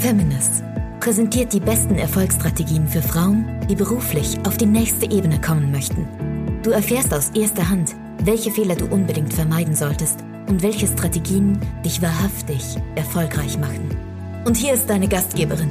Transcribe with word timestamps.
Feminist 0.00 0.64
präsentiert 0.98 1.52
die 1.52 1.60
besten 1.60 1.96
Erfolgsstrategien 1.96 2.88
für 2.88 3.02
Frauen, 3.02 3.44
die 3.68 3.74
beruflich 3.74 4.38
auf 4.46 4.56
die 4.56 4.64
nächste 4.64 5.04
Ebene 5.10 5.38
kommen 5.38 5.70
möchten. 5.70 6.08
Du 6.62 6.70
erfährst 6.70 7.12
aus 7.12 7.28
erster 7.34 7.68
Hand, 7.68 7.94
welche 8.24 8.50
Fehler 8.50 8.76
du 8.76 8.86
unbedingt 8.86 9.34
vermeiden 9.34 9.74
solltest 9.74 10.24
und 10.48 10.62
welche 10.62 10.86
Strategien 10.86 11.60
dich 11.84 12.00
wahrhaftig 12.00 12.78
erfolgreich 12.94 13.58
machen. 13.58 13.94
Und 14.46 14.56
hier 14.56 14.72
ist 14.72 14.88
deine 14.88 15.06
Gastgeberin, 15.06 15.70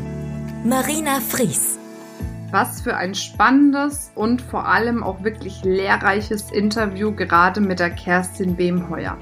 Marina 0.64 1.22
Fries. 1.28 1.80
Was 2.52 2.82
für 2.82 2.96
ein 2.96 3.16
spannendes 3.16 4.12
und 4.14 4.44
vor 4.44 4.68
allem 4.68 5.04
auch 5.04 5.24
wirklich 5.24 5.64
lehrreiches 5.64 6.52
Interview 6.52 7.16
gerade 7.16 7.62
mit 7.62 7.80
der 7.80 7.90
Kerstin 7.90 8.56
Behmheuer. 8.56 9.18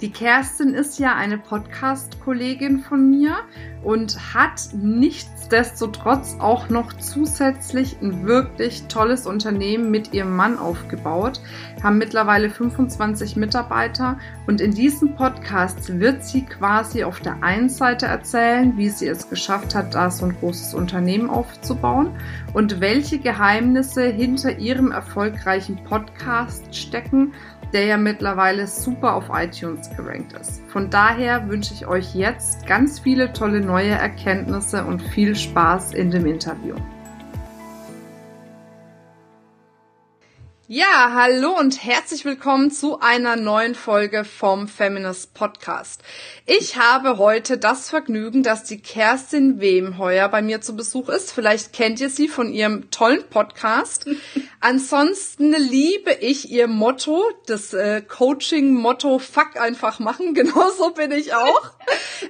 Die 0.00 0.10
Kerstin 0.10 0.72
ist 0.72 0.98
ja 0.98 1.14
eine 1.14 1.36
Podcast-Kollegin 1.36 2.78
von 2.78 3.10
mir 3.10 3.36
und 3.82 4.34
hat 4.34 4.70
nichtsdestotrotz 4.72 6.36
auch 6.38 6.70
noch 6.70 6.94
zusätzlich 6.94 7.98
ein 8.00 8.26
wirklich 8.26 8.84
tolles 8.88 9.26
Unternehmen 9.26 9.90
mit 9.90 10.14
ihrem 10.14 10.34
Mann 10.34 10.58
aufgebaut, 10.58 11.42
haben 11.82 11.98
mittlerweile 11.98 12.48
25 12.48 13.36
Mitarbeiter 13.36 14.18
und 14.46 14.62
in 14.62 14.70
diesem 14.70 15.16
Podcast 15.16 16.00
wird 16.00 16.24
sie 16.24 16.46
quasi 16.46 17.04
auf 17.04 17.20
der 17.20 17.42
einen 17.42 17.68
Seite 17.68 18.06
erzählen, 18.06 18.78
wie 18.78 18.88
sie 18.88 19.06
es 19.06 19.28
geschafft 19.28 19.74
hat, 19.74 19.94
da 19.94 20.10
so 20.10 20.24
ein 20.24 20.36
großes 20.40 20.72
Unternehmen 20.72 21.28
aufzubauen 21.28 22.10
und 22.54 22.80
welche 22.80 23.18
Geheimnisse 23.18 24.04
hinter 24.04 24.58
ihrem 24.58 24.92
erfolgreichen 24.92 25.84
Podcast 25.84 26.74
stecken 26.74 27.34
der 27.72 27.84
ja 27.84 27.96
mittlerweile 27.96 28.66
super 28.66 29.14
auf 29.14 29.30
iTunes 29.32 29.90
gerankt 29.96 30.32
ist. 30.32 30.62
Von 30.68 30.90
daher 30.90 31.48
wünsche 31.48 31.74
ich 31.74 31.86
euch 31.86 32.14
jetzt 32.14 32.66
ganz 32.66 32.98
viele 32.98 33.32
tolle 33.32 33.60
neue 33.60 33.90
Erkenntnisse 33.90 34.84
und 34.84 35.00
viel 35.00 35.36
Spaß 35.36 35.94
in 35.94 36.10
dem 36.10 36.26
Interview. 36.26 36.74
Ja, 40.72 41.10
hallo 41.14 41.58
und 41.58 41.82
herzlich 41.82 42.24
willkommen 42.24 42.70
zu 42.70 43.00
einer 43.00 43.34
neuen 43.34 43.74
Folge 43.74 44.22
vom 44.22 44.68
Feminist 44.68 45.34
Podcast. 45.34 46.00
Ich 46.46 46.76
habe 46.76 47.18
heute 47.18 47.58
das 47.58 47.90
Vergnügen, 47.90 48.44
dass 48.44 48.62
die 48.62 48.80
Kerstin 48.80 49.60
Wemheuer 49.60 50.28
bei 50.28 50.42
mir 50.42 50.60
zu 50.60 50.76
Besuch 50.76 51.08
ist. 51.08 51.32
Vielleicht 51.32 51.72
kennt 51.72 51.98
ihr 51.98 52.08
sie 52.08 52.28
von 52.28 52.52
ihrem 52.52 52.88
tollen 52.92 53.24
Podcast. 53.28 54.06
Ansonsten 54.60 55.54
liebe 55.54 56.12
ich 56.20 56.52
ihr 56.52 56.68
Motto, 56.68 57.24
das 57.46 57.72
äh, 57.72 58.00
Coaching-Motto 58.02 59.18
Fuck 59.18 59.56
einfach 59.56 59.98
machen. 59.98 60.34
Genauso 60.34 60.90
bin 60.90 61.10
ich 61.10 61.34
auch. 61.34 61.72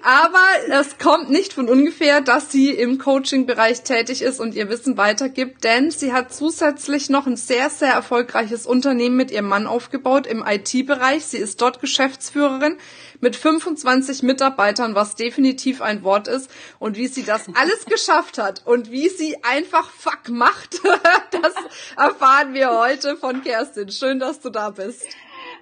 Aber 0.03 0.79
es 0.81 0.97
kommt 0.97 1.29
nicht 1.29 1.53
von 1.53 1.69
ungefähr, 1.69 2.23
dass 2.23 2.51
sie 2.51 2.71
im 2.71 2.97
Coaching-Bereich 2.97 3.83
tätig 3.83 4.23
ist 4.23 4.41
und 4.41 4.55
ihr 4.55 4.71
Wissen 4.71 4.97
weitergibt, 4.97 5.63
denn 5.65 5.91
sie 5.91 6.15
hat 6.15 6.33
zusätzlich 6.33 7.11
noch 7.11 7.27
ein 7.27 7.37
sehr, 7.37 7.69
sehr 7.69 7.93
erfolgreiches 7.93 8.30
erfolgreiches 8.31 8.65
Unternehmen 8.65 9.17
mit 9.17 9.33
ihrem 9.33 9.49
Mann 9.49 9.67
aufgebaut 9.67 10.27
im 10.27 10.45
IT-Bereich. 10.47 11.25
Sie 11.25 11.39
ist 11.39 11.61
dort 11.61 11.81
Geschäftsführerin 11.81 12.77
mit 13.21 13.35
25 13.35 14.23
Mitarbeitern, 14.23 14.95
was 14.95 15.17
definitiv 15.17 15.83
ein 15.83 16.05
Wort 16.05 16.29
ist. 16.29 16.49
Und 16.79 16.97
wie 16.97 17.09
sie 17.09 17.25
das 17.25 17.47
alles 17.55 17.87
geschafft 17.87 18.39
hat 18.39 18.63
und 18.65 18.93
wie 18.93 19.09
sie 19.09 19.37
einfach 19.43 19.91
Fuck 19.91 20.29
macht, 20.29 20.81
das 21.33 21.55
erfahren 21.97 22.55
wir 22.55 22.71
heute 22.71 23.17
von 23.17 23.43
Kerstin. 23.43 23.91
Schön, 23.91 24.21
dass 24.21 24.39
du 24.39 24.51
da 24.51 24.71
bist. 24.71 25.07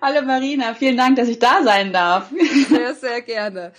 Hallo 0.02 0.20
Marina, 0.22 0.74
vielen 0.74 0.98
Dank, 0.98 1.16
dass 1.16 1.28
ich 1.28 1.38
da 1.38 1.62
sein 1.64 1.92
darf. 1.92 2.30
Sehr, 2.68 2.94
sehr 2.94 3.22
gerne. 3.22 3.72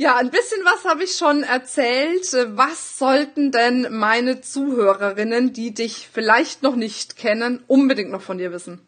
Ja, 0.00 0.14
ein 0.14 0.30
bisschen 0.30 0.64
was 0.64 0.84
habe 0.84 1.02
ich 1.02 1.16
schon 1.16 1.42
erzählt. 1.42 2.32
Was 2.50 2.98
sollten 3.00 3.50
denn 3.50 3.88
meine 3.90 4.40
Zuhörerinnen, 4.40 5.52
die 5.52 5.74
dich 5.74 6.08
vielleicht 6.12 6.62
noch 6.62 6.76
nicht 6.76 7.16
kennen, 7.16 7.64
unbedingt 7.66 8.12
noch 8.12 8.22
von 8.22 8.38
dir 8.38 8.52
wissen? 8.52 8.86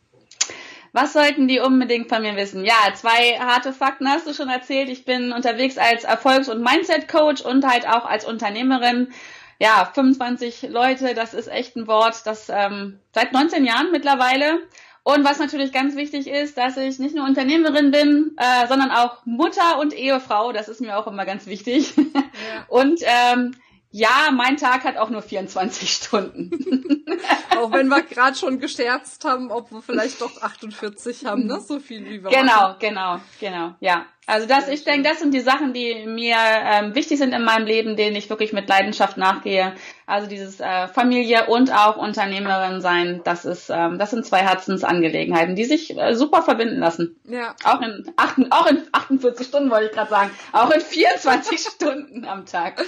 Was 0.93 1.13
sollten 1.13 1.49
die 1.49 1.59
unbedingt 1.59 2.09
von 2.09 2.23
mir 2.23 2.37
wissen? 2.37 2.65
Ja, 2.65 2.95
zwei 2.95 3.41
harte 3.41 3.73
Fakten 3.73 4.09
hast 4.09 4.29
du 4.29 4.33
schon 4.33 4.49
erzählt. 4.49 4.89
Ich 4.89 5.05
bin 5.05 5.33
unterwegs 5.33 5.79
als 5.79 6.05
Erfolgs- 6.05 6.49
und 6.49 6.63
Mindset-Coach 6.63 7.43
und 7.43 7.67
halt 7.67 7.89
auch 7.89 8.05
als 8.05 8.25
Unternehmerin. 8.25 9.13
Ja, 9.59 9.91
25 9.93 10.69
Leute, 10.71 11.15
das 11.15 11.35
ist 11.35 11.49
echt 11.49 11.75
ein 11.75 11.89
Wort, 11.89 12.25
das 12.25 12.49
ähm, 12.51 13.01
seit 13.13 13.33
19 13.33 13.65
Jahren 13.65 13.91
mittlerweile. 13.91 14.61
Und 15.03 15.25
was 15.25 15.39
natürlich 15.39 15.73
ganz 15.73 15.97
wichtig 15.97 16.27
ist, 16.27 16.57
dass 16.59 16.77
ich 16.77 16.99
nicht 16.99 17.15
nur 17.15 17.27
Unternehmerin 17.27 17.91
bin, 17.91 18.37
äh, 18.37 18.67
sondern 18.69 18.91
auch 18.91 19.25
Mutter 19.25 19.79
und 19.81 19.95
Ehefrau. 19.95 20.53
Das 20.53 20.69
ist 20.69 20.81
mir 20.81 20.99
auch 20.99 21.07
immer 21.07 21.25
ganz 21.25 21.47
wichtig. 21.47 21.95
Ja. 21.97 22.65
Und 22.69 23.01
ähm, 23.03 23.55
ja, 23.93 24.31
mein 24.33 24.57
Tag 24.57 24.85
hat 24.85 24.97
auch 24.97 25.11
nur 25.11 25.23
24 25.23 25.93
Stunden. 25.93 26.51
auch 27.59 27.73
wenn 27.73 27.89
wir 27.89 28.03
gerade 28.03 28.37
schon 28.37 28.61
gescherzt 28.61 29.25
haben, 29.25 29.51
ob 29.51 29.73
wir 29.73 29.83
vielleicht 29.83 30.21
doch 30.21 30.41
48 30.41 31.27
haben, 31.27 31.47
ne? 31.47 31.61
So 31.61 31.81
viel 31.81 32.05
wie 32.05 32.23
wir 32.23 32.31
Genau, 32.31 32.53
machen. 32.53 32.77
genau, 32.79 33.21
genau, 33.41 33.75
ja. 33.81 34.07
Also 34.31 34.47
das, 34.47 34.69
ich 34.69 34.85
denke, 34.85 35.09
das 35.09 35.19
sind 35.19 35.35
die 35.35 35.41
Sachen, 35.41 35.73
die 35.73 36.07
mir 36.07 36.37
ähm, 36.39 36.95
wichtig 36.95 37.19
sind 37.19 37.35
in 37.35 37.43
meinem 37.43 37.67
Leben, 37.67 37.97
denen 37.97 38.15
ich 38.15 38.31
wirklich 38.31 38.53
mit 38.53 38.69
Leidenschaft 38.69 39.17
nachgehe. 39.17 39.75
Also 40.07 40.29
dieses 40.29 40.61
äh, 40.61 40.87
Familie 40.87 41.47
und 41.47 41.73
auch 41.73 41.97
Unternehmerin 41.97 42.81
sein, 42.81 43.23
das 43.25 43.45
ist, 43.45 43.71
ähm, 43.71 43.99
das 43.99 44.11
sind 44.11 44.25
zwei 44.25 44.39
Herzensangelegenheiten, 44.39 45.57
die 45.57 45.65
sich 45.65 45.99
äh, 45.99 46.15
super 46.15 46.43
verbinden 46.43 46.79
lassen. 46.79 47.17
Ja. 47.25 47.57
Auch 47.65 47.81
in, 47.81 48.09
acht, 48.17 48.39
auch 48.51 48.67
in 48.67 48.83
48 48.93 49.49
Stunden 49.49 49.69
wollte 49.69 49.87
ich 49.87 49.93
gerade 49.93 50.11
sagen, 50.11 50.31
auch 50.53 50.71
in 50.71 50.81
24 50.81 51.59
Stunden 51.75 52.25
am 52.25 52.47
Tag. 52.47 52.85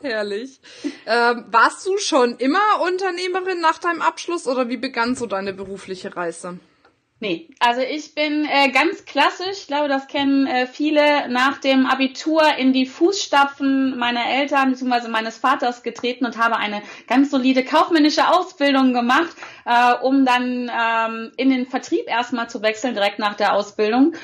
Herrlich. 0.00 0.60
Ähm, 1.06 1.46
warst 1.50 1.84
du 1.84 1.98
schon 1.98 2.36
immer 2.36 2.80
Unternehmerin 2.82 3.60
nach 3.60 3.78
deinem 3.78 4.02
Abschluss 4.02 4.46
oder 4.46 4.68
wie 4.68 4.76
begann 4.76 5.16
so 5.16 5.26
deine 5.26 5.52
berufliche 5.52 6.14
Reise? 6.14 6.60
Nee, 7.18 7.48
also 7.60 7.80
ich 7.80 8.14
bin 8.14 8.44
äh, 8.44 8.70
ganz 8.72 9.06
klassisch, 9.06 9.60
ich 9.62 9.66
glaube, 9.68 9.88
das 9.88 10.06
kennen 10.06 10.46
äh, 10.46 10.66
viele, 10.66 11.30
nach 11.30 11.56
dem 11.56 11.86
Abitur 11.86 12.42
in 12.58 12.74
die 12.74 12.84
Fußstapfen 12.84 13.96
meiner 13.96 14.28
Eltern 14.28 14.72
bzw. 14.72 15.08
meines 15.08 15.38
Vaters 15.38 15.82
getreten 15.82 16.26
und 16.26 16.36
habe 16.36 16.58
eine 16.58 16.82
ganz 17.06 17.30
solide 17.30 17.64
kaufmännische 17.64 18.28
Ausbildung 18.28 18.92
gemacht, 18.92 19.34
äh, 19.64 19.94
um 19.94 20.26
dann 20.26 20.70
ähm, 20.70 21.32
in 21.38 21.48
den 21.48 21.66
Vertrieb 21.66 22.06
erstmal 22.06 22.50
zu 22.50 22.60
wechseln, 22.60 22.92
direkt 22.92 23.18
nach 23.18 23.34
der 23.34 23.54
Ausbildung. 23.54 24.14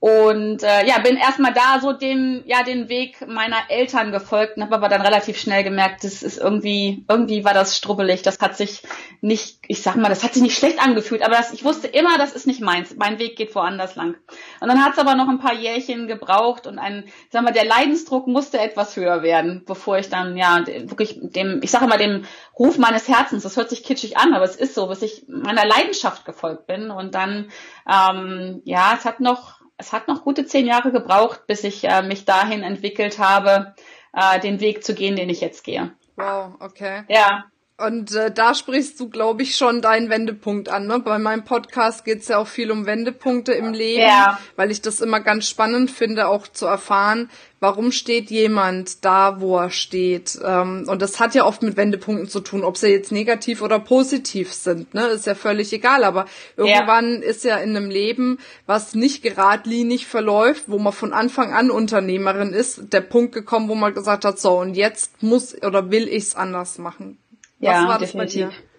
Und 0.00 0.62
äh, 0.62 0.86
ja, 0.86 0.98
bin 1.00 1.18
erstmal 1.18 1.52
da 1.52 1.78
so 1.78 1.92
den, 1.92 2.42
ja, 2.46 2.62
den 2.62 2.88
Weg 2.88 3.26
meiner 3.28 3.58
Eltern 3.68 4.12
gefolgt 4.12 4.56
und 4.56 4.62
habe 4.62 4.76
aber 4.76 4.88
dann 4.88 5.02
relativ 5.02 5.38
schnell 5.38 5.62
gemerkt, 5.62 6.04
das 6.04 6.22
ist 6.22 6.38
irgendwie, 6.38 7.04
irgendwie 7.06 7.44
war 7.44 7.52
das 7.52 7.76
strubbelig. 7.76 8.22
Das 8.22 8.38
hat 8.40 8.56
sich 8.56 8.82
nicht, 9.20 9.58
ich 9.68 9.82
sag 9.82 9.96
mal, 9.96 10.08
das 10.08 10.24
hat 10.24 10.32
sich 10.32 10.42
nicht 10.42 10.56
schlecht 10.56 10.82
angefühlt, 10.82 11.22
aber 11.22 11.34
das, 11.34 11.52
ich 11.52 11.64
wusste 11.64 11.86
immer, 11.86 12.16
das 12.16 12.32
ist 12.32 12.46
nicht 12.46 12.62
meins. 12.62 12.96
Mein 12.96 13.18
Weg 13.18 13.36
geht 13.36 13.54
woanders 13.54 13.94
lang. 13.94 14.16
Und 14.60 14.68
dann 14.68 14.82
hat 14.82 14.94
es 14.94 14.98
aber 14.98 15.16
noch 15.16 15.28
ein 15.28 15.38
paar 15.38 15.52
Jährchen 15.52 16.06
gebraucht 16.06 16.66
und 16.66 16.78
ein, 16.78 17.04
sag 17.28 17.42
mal, 17.42 17.52
der 17.52 17.66
Leidensdruck 17.66 18.26
musste 18.26 18.58
etwas 18.58 18.96
höher 18.96 19.22
werden, 19.22 19.64
bevor 19.66 19.98
ich 19.98 20.08
dann, 20.08 20.34
ja, 20.34 20.64
wirklich 20.66 21.18
dem, 21.20 21.60
ich 21.62 21.70
sage 21.70 21.84
immer, 21.84 21.98
dem 21.98 22.24
Ruf 22.58 22.78
meines 22.78 23.06
Herzens, 23.06 23.42
das 23.42 23.58
hört 23.58 23.68
sich 23.68 23.84
kitschig 23.84 24.16
an, 24.16 24.32
aber 24.32 24.46
es 24.46 24.56
ist 24.56 24.74
so, 24.74 24.86
bis 24.86 25.02
ich 25.02 25.24
meiner 25.28 25.66
Leidenschaft 25.66 26.24
gefolgt 26.24 26.66
bin. 26.66 26.90
Und 26.90 27.14
dann, 27.14 27.50
ähm, 27.86 28.62
ja, 28.64 28.94
es 28.96 29.04
hat 29.04 29.20
noch 29.20 29.59
es 29.80 29.92
hat 29.92 30.06
noch 30.06 30.22
gute 30.22 30.46
zehn 30.46 30.66
Jahre 30.66 30.92
gebraucht, 30.92 31.46
bis 31.46 31.64
ich 31.64 31.84
äh, 31.84 32.02
mich 32.02 32.26
dahin 32.26 32.62
entwickelt 32.62 33.18
habe, 33.18 33.74
äh, 34.12 34.38
den 34.38 34.60
Weg 34.60 34.84
zu 34.84 34.94
gehen, 34.94 35.16
den 35.16 35.30
ich 35.30 35.40
jetzt 35.40 35.64
gehe. 35.64 35.90
Wow, 36.16 36.52
okay. 36.60 37.04
Ja. 37.08 37.46
Und 37.80 38.14
äh, 38.14 38.30
da 38.30 38.54
sprichst 38.54 39.00
du, 39.00 39.08
glaube 39.08 39.42
ich, 39.42 39.56
schon 39.56 39.80
deinen 39.80 40.10
Wendepunkt 40.10 40.68
an. 40.68 40.86
Ne? 40.86 40.98
Bei 40.98 41.18
meinem 41.18 41.44
Podcast 41.44 42.04
geht's 42.04 42.28
ja 42.28 42.38
auch 42.38 42.46
viel 42.46 42.70
um 42.70 42.84
Wendepunkte 42.84 43.52
im 43.52 43.72
Leben, 43.72 44.02
ja. 44.02 44.38
weil 44.56 44.70
ich 44.70 44.82
das 44.82 45.00
immer 45.00 45.20
ganz 45.20 45.48
spannend 45.48 45.90
finde, 45.90 46.28
auch 46.28 46.46
zu 46.46 46.66
erfahren, 46.66 47.30
warum 47.58 47.92
steht 47.92 48.30
jemand 48.30 49.04
da, 49.04 49.40
wo 49.40 49.56
er 49.58 49.70
steht. 49.70 50.38
Ähm, 50.44 50.86
und 50.88 51.00
das 51.00 51.20
hat 51.20 51.34
ja 51.34 51.46
oft 51.46 51.62
mit 51.62 51.76
Wendepunkten 51.76 52.28
zu 52.28 52.40
tun, 52.40 52.64
ob 52.64 52.76
sie 52.76 52.88
jetzt 52.88 53.12
negativ 53.12 53.62
oder 53.62 53.78
positiv 53.78 54.52
sind. 54.52 54.92
Ne? 54.92 55.06
Ist 55.06 55.26
ja 55.26 55.34
völlig 55.34 55.72
egal. 55.72 56.04
Aber 56.04 56.26
irgendwann 56.56 57.22
ja. 57.22 57.28
ist 57.28 57.44
ja 57.44 57.56
in 57.58 57.76
einem 57.76 57.88
Leben, 57.88 58.38
was 58.66 58.94
nicht 58.94 59.22
geradlinig 59.22 60.06
verläuft, 60.06 60.64
wo 60.66 60.78
man 60.78 60.92
von 60.92 61.12
Anfang 61.12 61.54
an 61.54 61.70
Unternehmerin 61.70 62.52
ist, 62.52 62.92
der 62.92 63.00
Punkt 63.00 63.32
gekommen, 63.32 63.68
wo 63.68 63.74
man 63.74 63.94
gesagt 63.94 64.24
hat, 64.24 64.38
so 64.38 64.58
und 64.58 64.74
jetzt 64.74 65.22
muss 65.22 65.54
oder 65.62 65.90
will 65.90 66.08
ich's 66.08 66.34
anders 66.34 66.78
machen. 66.78 67.18
Was 67.60 67.74
ja, 67.74 67.88
war 67.88 67.98
das 67.98 68.12
definitiv. 68.12 68.46
bei 68.46 68.50
dir? 68.50 68.70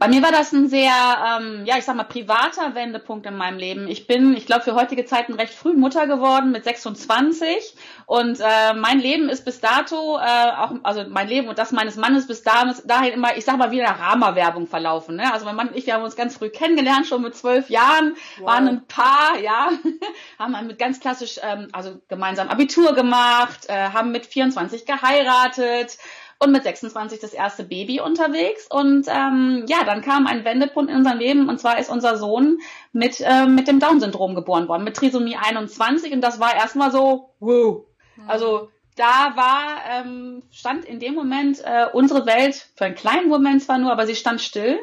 Bei 0.00 0.06
mir 0.06 0.22
war 0.22 0.30
das 0.30 0.52
ein 0.52 0.68
sehr, 0.68 0.92
ähm, 0.92 1.64
ja, 1.64 1.76
ich 1.76 1.84
sag 1.84 1.96
mal, 1.96 2.04
privater 2.04 2.76
Wendepunkt 2.76 3.26
in 3.26 3.36
meinem 3.36 3.58
Leben. 3.58 3.88
Ich 3.88 4.06
bin, 4.06 4.36
ich 4.36 4.46
glaube, 4.46 4.62
für 4.62 4.76
heutige 4.76 5.04
Zeiten 5.04 5.34
recht 5.34 5.52
früh 5.52 5.72
Mutter 5.72 6.06
geworden 6.06 6.52
mit 6.52 6.62
26 6.62 7.74
und 8.06 8.38
äh, 8.38 8.74
mein 8.74 9.00
Leben 9.00 9.28
ist 9.28 9.44
bis 9.44 9.60
dato, 9.60 10.18
äh, 10.18 10.52
auch, 10.52 10.70
also 10.84 11.04
mein 11.08 11.26
Leben 11.26 11.48
und 11.48 11.58
das 11.58 11.72
meines 11.72 11.96
Mannes 11.96 12.28
bis 12.28 12.44
dahin 12.44 13.12
immer, 13.12 13.36
ich 13.36 13.44
sag 13.44 13.58
mal, 13.58 13.72
wie 13.72 13.82
eine 13.82 13.98
Rama-Werbung 13.98 14.68
verlaufen. 14.68 15.16
Ne? 15.16 15.32
Also 15.32 15.44
mein 15.46 15.56
Mann 15.56 15.70
und 15.70 15.76
ich, 15.76 15.86
wir 15.86 15.94
haben 15.94 16.04
uns 16.04 16.14
ganz 16.14 16.36
früh 16.36 16.50
kennengelernt, 16.50 17.08
schon 17.08 17.22
mit 17.22 17.34
zwölf 17.34 17.68
Jahren, 17.68 18.14
wow. 18.38 18.46
waren 18.46 18.68
ein 18.68 18.86
Paar, 18.86 19.36
ja, 19.42 19.70
haben 20.38 20.66
mit 20.68 20.78
ganz 20.78 21.00
klassisch, 21.00 21.40
ähm, 21.42 21.70
also 21.72 22.00
gemeinsam 22.06 22.50
Abitur 22.50 22.94
gemacht, 22.94 23.66
äh, 23.66 23.88
haben 23.90 24.12
mit 24.12 24.26
24 24.26 24.86
geheiratet 24.86 25.98
und 26.38 26.52
mit 26.52 26.62
26 26.62 27.20
das 27.20 27.32
erste 27.32 27.64
Baby 27.64 28.00
unterwegs. 28.00 28.66
Und 28.70 29.06
ähm, 29.08 29.64
ja, 29.68 29.84
dann 29.84 30.02
kam 30.02 30.26
ein 30.26 30.44
Wendepunkt 30.44 30.90
in 30.90 30.96
unserem 30.96 31.18
Leben 31.18 31.48
und 31.48 31.58
zwar 31.58 31.78
ist 31.78 31.90
unser 31.90 32.16
Sohn 32.16 32.58
mit, 32.92 33.20
äh, 33.20 33.46
mit 33.46 33.68
dem 33.68 33.80
Down-Syndrom 33.80 34.34
geboren 34.34 34.68
worden, 34.68 34.84
mit 34.84 34.96
Trisomie 34.96 35.36
21 35.36 36.12
und 36.12 36.20
das 36.20 36.38
war 36.40 36.54
erstmal 36.54 36.92
so, 36.92 37.34
wow. 37.40 37.84
Mhm. 38.16 38.30
Also 38.30 38.68
da 38.96 39.32
war, 39.36 39.82
ähm, 39.90 40.42
stand 40.50 40.84
in 40.84 41.00
dem 41.00 41.14
Moment 41.14 41.60
äh, 41.64 41.86
unsere 41.92 42.26
Welt, 42.26 42.68
für 42.76 42.84
einen 42.84 42.94
kleinen 42.94 43.28
Moment 43.28 43.62
zwar 43.62 43.78
nur, 43.78 43.92
aber 43.92 44.06
sie 44.06 44.16
stand 44.16 44.40
still. 44.40 44.78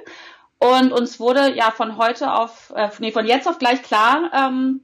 Und 0.58 0.94
uns 0.94 1.20
wurde 1.20 1.54
ja 1.54 1.72
von 1.72 1.98
heute 1.98 2.32
auf, 2.34 2.72
äh, 2.76 2.90
nee, 3.00 3.12
von 3.12 3.26
jetzt 3.26 3.48
auf 3.48 3.60
gleich 3.60 3.84
klar, 3.84 4.32
ähm, 4.34 4.82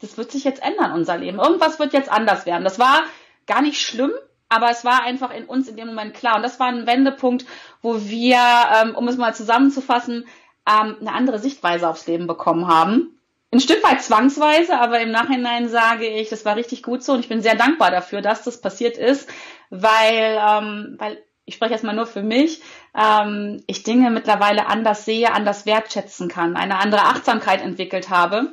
das 0.00 0.18
wird 0.18 0.32
sich 0.32 0.42
jetzt 0.42 0.62
ändern, 0.62 0.92
unser 0.92 1.16
Leben. 1.16 1.38
Irgendwas 1.38 1.78
wird 1.78 1.92
jetzt 1.92 2.10
anders 2.10 2.44
werden. 2.44 2.64
Das 2.64 2.80
war 2.80 3.04
gar 3.46 3.62
nicht 3.62 3.80
schlimm, 3.80 4.10
aber 4.52 4.70
es 4.70 4.84
war 4.84 5.02
einfach 5.02 5.34
in 5.34 5.44
uns 5.44 5.68
in 5.68 5.76
dem 5.76 5.88
Moment 5.88 6.14
klar. 6.14 6.36
Und 6.36 6.42
das 6.42 6.60
war 6.60 6.68
ein 6.68 6.86
Wendepunkt, 6.86 7.46
wo 7.80 8.02
wir, 8.02 8.38
ähm, 8.76 8.94
um 8.94 9.08
es 9.08 9.16
mal 9.16 9.34
zusammenzufassen, 9.34 10.26
ähm, 10.68 10.96
eine 11.00 11.12
andere 11.12 11.38
Sichtweise 11.38 11.88
aufs 11.88 12.06
Leben 12.06 12.26
bekommen 12.26 12.68
haben. 12.68 13.18
Ein 13.50 13.60
Stück 13.60 13.82
weit 13.82 14.02
zwangsweise, 14.02 14.78
aber 14.78 15.00
im 15.00 15.10
Nachhinein 15.10 15.68
sage 15.68 16.06
ich, 16.06 16.28
das 16.28 16.44
war 16.44 16.56
richtig 16.56 16.82
gut 16.82 17.02
so 17.02 17.12
und 17.12 17.20
ich 17.20 17.28
bin 17.28 17.42
sehr 17.42 17.54
dankbar 17.54 17.90
dafür, 17.90 18.22
dass 18.22 18.44
das 18.44 18.60
passiert 18.60 18.96
ist, 18.96 19.28
weil, 19.70 20.40
ähm, 20.40 20.96
weil 20.98 21.22
ich 21.44 21.56
spreche 21.56 21.72
jetzt 21.72 21.84
mal 21.84 21.94
nur 21.94 22.06
für 22.06 22.22
mich, 22.22 22.62
ähm, 22.96 23.62
ich 23.66 23.82
Dinge 23.82 24.10
mittlerweile 24.10 24.66
anders 24.68 25.04
sehe, 25.04 25.32
anders 25.32 25.66
wertschätzen 25.66 26.28
kann, 26.28 26.56
eine 26.56 26.78
andere 26.78 27.02
Achtsamkeit 27.02 27.60
entwickelt 27.62 28.10
habe. 28.10 28.52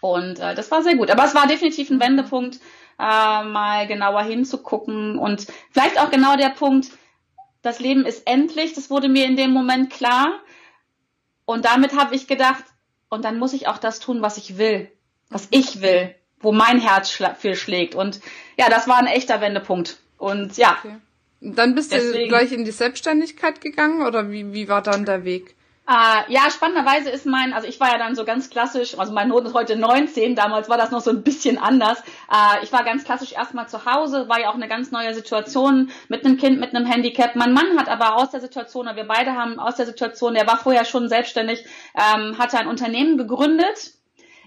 Und 0.00 0.38
äh, 0.38 0.54
das 0.54 0.70
war 0.70 0.82
sehr 0.82 0.96
gut. 0.96 1.10
Aber 1.10 1.24
es 1.24 1.34
war 1.34 1.46
definitiv 1.46 1.90
ein 1.90 2.00
Wendepunkt, 2.00 2.60
äh, 2.98 3.44
mal 3.44 3.86
genauer 3.86 4.22
hinzugucken 4.22 5.18
und 5.18 5.46
vielleicht 5.70 6.00
auch 6.00 6.10
genau 6.10 6.36
der 6.36 6.50
Punkt, 6.50 6.90
das 7.62 7.80
Leben 7.80 8.06
ist 8.06 8.26
endlich, 8.26 8.74
das 8.74 8.90
wurde 8.90 9.08
mir 9.08 9.24
in 9.24 9.36
dem 9.36 9.50
Moment 9.50 9.90
klar. 9.90 10.40
Und 11.44 11.64
damit 11.64 11.96
habe 11.96 12.14
ich 12.14 12.26
gedacht, 12.26 12.64
und 13.08 13.24
dann 13.24 13.38
muss 13.38 13.52
ich 13.52 13.68
auch 13.68 13.78
das 13.78 13.98
tun, 13.98 14.22
was 14.22 14.36
ich 14.36 14.58
will, 14.58 14.90
was 15.30 15.48
ich 15.50 15.80
will, 15.80 16.14
wo 16.38 16.52
mein 16.52 16.80
Herz 16.80 17.10
schla 17.10 17.34
für 17.34 17.56
schlägt. 17.56 17.94
Und 17.94 18.20
ja, 18.56 18.68
das 18.68 18.88
war 18.88 18.98
ein 18.98 19.06
echter 19.06 19.40
Wendepunkt. 19.40 19.98
Und 20.18 20.56
ja. 20.56 20.76
Okay. 20.82 20.96
Dann 21.40 21.74
bist 21.74 21.92
deswegen, 21.92 22.24
du 22.24 22.28
gleich 22.28 22.52
in 22.52 22.64
die 22.64 22.70
Selbstständigkeit 22.70 23.60
gegangen 23.60 24.06
oder 24.06 24.30
wie, 24.30 24.52
wie 24.52 24.68
war 24.68 24.82
dann 24.82 25.04
der 25.04 25.24
Weg? 25.24 25.54
Äh, 25.88 26.32
ja, 26.32 26.50
spannenderweise 26.50 27.10
ist 27.10 27.26
mein, 27.26 27.52
also 27.52 27.68
ich 27.68 27.78
war 27.78 27.92
ja 27.92 27.98
dann 27.98 28.16
so 28.16 28.24
ganz 28.24 28.50
klassisch, 28.50 28.98
also 28.98 29.12
mein 29.12 29.28
Noten 29.28 29.46
ist 29.46 29.54
heute 29.54 29.76
19, 29.76 30.34
damals 30.34 30.68
war 30.68 30.76
das 30.76 30.90
noch 30.90 31.00
so 31.00 31.10
ein 31.10 31.22
bisschen 31.22 31.58
anders. 31.58 32.00
Äh, 32.28 32.64
ich 32.64 32.72
war 32.72 32.82
ganz 32.82 33.04
klassisch 33.04 33.32
erstmal 33.32 33.68
zu 33.68 33.84
Hause, 33.86 34.28
war 34.28 34.40
ja 34.40 34.50
auch 34.50 34.56
eine 34.56 34.66
ganz 34.66 34.90
neue 34.90 35.14
Situation 35.14 35.90
mit 36.08 36.24
einem 36.24 36.38
Kind, 36.38 36.58
mit 36.58 36.74
einem 36.74 36.86
Handicap. 36.86 37.36
Mein 37.36 37.52
Mann 37.52 37.78
hat 37.78 37.88
aber 37.88 38.16
aus 38.16 38.30
der 38.30 38.40
Situation, 38.40 38.86
wir 38.96 39.06
beide 39.06 39.36
haben 39.36 39.60
aus 39.60 39.76
der 39.76 39.86
Situation, 39.86 40.34
der 40.34 40.48
war 40.48 40.58
vorher 40.58 40.84
schon 40.84 41.08
selbstständig, 41.08 41.64
ähm, 41.94 42.36
hatte 42.36 42.58
ein 42.58 42.66
Unternehmen 42.66 43.16
gegründet, 43.16 43.92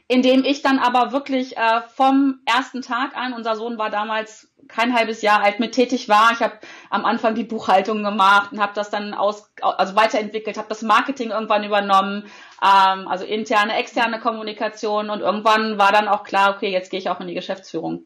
in 0.10 0.22
dem 0.22 0.44
ich 0.44 0.62
dann 0.62 0.78
aber 0.78 1.14
wirklich 1.14 1.56
äh, 1.56 1.82
vom 1.96 2.42
ersten 2.46 2.82
Tag 2.82 3.16
an, 3.16 3.32
unser 3.32 3.56
Sohn 3.56 3.78
war 3.78 3.90
damals 3.90 4.52
kein 4.70 4.96
halbes 4.96 5.22
Jahr 5.22 5.44
alt 5.44 5.60
mit 5.60 5.74
tätig 5.74 6.08
war. 6.08 6.32
Ich 6.32 6.40
habe 6.40 6.54
am 6.90 7.04
Anfang 7.04 7.36
die 7.36 7.44
Buchhaltung 7.44 8.04
gemacht 8.04 8.54
und 8.54 8.62
habe 8.62 8.74
das 8.76 8.90
dann 8.90 9.14
aus, 9.14 9.52
also 9.62 9.96
weiterentwickelt, 9.96 10.58
habe 10.58 10.70
das 10.70 10.82
Marketing 10.82 11.32
irgendwann 11.32 11.66
übernommen, 11.66 12.30
ähm, 12.64 13.08
also 13.08 13.26
interne, 13.26 13.76
externe 13.76 14.20
Kommunikation 14.20 15.10
und 15.10 15.20
irgendwann 15.20 15.78
war 15.78 15.92
dann 15.92 16.08
auch 16.08 16.24
klar, 16.24 16.56
okay, 16.56 16.70
jetzt 16.70 16.92
gehe 16.92 17.00
ich 17.00 17.10
auch 17.10 17.20
in 17.20 17.28
die 17.28 17.34
Geschäftsführung. 17.34 18.06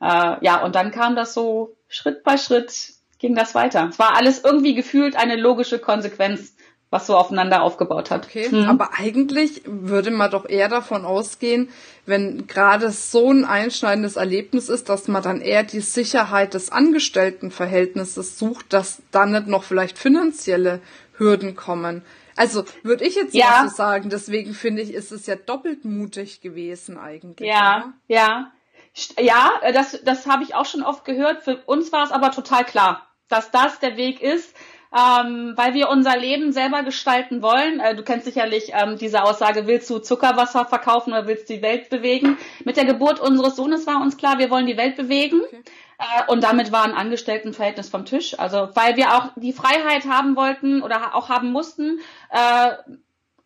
Äh, 0.00 0.36
ja, 0.40 0.62
und 0.62 0.74
dann 0.76 0.92
kam 0.92 1.16
das 1.16 1.34
so 1.34 1.74
Schritt 1.88 2.22
bei 2.22 2.36
Schritt 2.36 2.94
ging 3.22 3.34
das 3.36 3.54
weiter. 3.54 3.86
Es 3.88 3.98
war 3.98 4.16
alles 4.16 4.44
irgendwie 4.44 4.74
gefühlt 4.74 5.16
eine 5.16 5.36
logische 5.36 5.78
Konsequenz 5.78 6.56
was 6.92 7.06
so 7.06 7.16
aufeinander 7.16 7.62
aufgebaut 7.62 8.10
hat. 8.10 8.26
Okay, 8.26 8.50
hm. 8.50 8.68
aber 8.68 8.90
eigentlich 8.98 9.62
würde 9.64 10.10
man 10.10 10.30
doch 10.30 10.46
eher 10.46 10.68
davon 10.68 11.06
ausgehen, 11.06 11.70
wenn 12.04 12.46
gerade 12.46 12.90
so 12.90 13.30
ein 13.30 13.46
einschneidendes 13.46 14.16
Erlebnis 14.16 14.68
ist, 14.68 14.90
dass 14.90 15.08
man 15.08 15.22
dann 15.22 15.40
eher 15.40 15.62
die 15.62 15.80
Sicherheit 15.80 16.52
des 16.52 16.70
Angestelltenverhältnisses 16.70 18.38
sucht, 18.38 18.74
dass 18.74 19.00
dann 19.10 19.32
nicht 19.32 19.46
noch 19.46 19.64
vielleicht 19.64 19.98
finanzielle 19.98 20.80
Hürden 21.16 21.56
kommen. 21.56 22.02
Also 22.36 22.64
würde 22.82 23.06
ich 23.06 23.14
jetzt 23.14 23.34
ja. 23.34 23.66
so 23.66 23.74
sagen, 23.74 24.10
deswegen 24.10 24.52
finde 24.52 24.82
ich, 24.82 24.92
ist 24.92 25.12
es 25.12 25.26
ja 25.26 25.36
doppelt 25.36 25.86
mutig 25.86 26.42
gewesen 26.42 26.98
eigentlich. 26.98 27.48
Ja, 27.48 27.76
oder? 27.76 27.92
ja. 28.08 28.52
Ja, 29.18 29.50
das, 29.72 29.98
das 30.04 30.26
habe 30.26 30.42
ich 30.42 30.54
auch 30.54 30.66
schon 30.66 30.82
oft 30.82 31.06
gehört. 31.06 31.42
Für 31.42 31.56
uns 31.64 31.90
war 31.92 32.04
es 32.04 32.12
aber 32.12 32.30
total 32.32 32.66
klar, 32.66 33.08
dass 33.28 33.50
das 33.50 33.80
der 33.80 33.96
Weg 33.96 34.20
ist 34.20 34.54
ähm, 34.94 35.54
weil 35.56 35.74
wir 35.74 35.88
unser 35.88 36.16
Leben 36.16 36.52
selber 36.52 36.82
gestalten 36.82 37.42
wollen. 37.42 37.80
Äh, 37.80 37.96
du 37.96 38.02
kennst 38.02 38.26
sicherlich 38.26 38.72
ähm, 38.74 38.98
diese 38.98 39.22
Aussage, 39.22 39.66
willst 39.66 39.88
du 39.88 39.98
Zuckerwasser 39.98 40.66
verkaufen 40.66 41.12
oder 41.12 41.26
willst 41.26 41.48
du 41.48 41.54
die 41.54 41.62
Welt 41.62 41.88
bewegen? 41.88 42.36
Mit 42.64 42.76
der 42.76 42.84
Geburt 42.84 43.20
unseres 43.20 43.56
Sohnes 43.56 43.86
war 43.86 44.02
uns 44.02 44.16
klar, 44.16 44.38
wir 44.38 44.50
wollen 44.50 44.66
die 44.66 44.76
Welt 44.76 44.96
bewegen. 44.96 45.40
Okay. 45.46 45.62
Äh, 45.98 46.30
und 46.30 46.44
damit 46.44 46.72
war 46.72 46.84
ein 46.84 46.94
Angestelltenverhältnis 46.94 47.88
vom 47.88 48.04
Tisch. 48.04 48.38
Also 48.38 48.68
weil 48.74 48.96
wir 48.96 49.14
auch 49.14 49.30
die 49.36 49.52
Freiheit 49.52 50.06
haben 50.06 50.36
wollten 50.36 50.82
oder 50.82 51.14
auch 51.14 51.28
haben 51.28 51.52
mussten, 51.52 52.00
äh, 52.30 52.72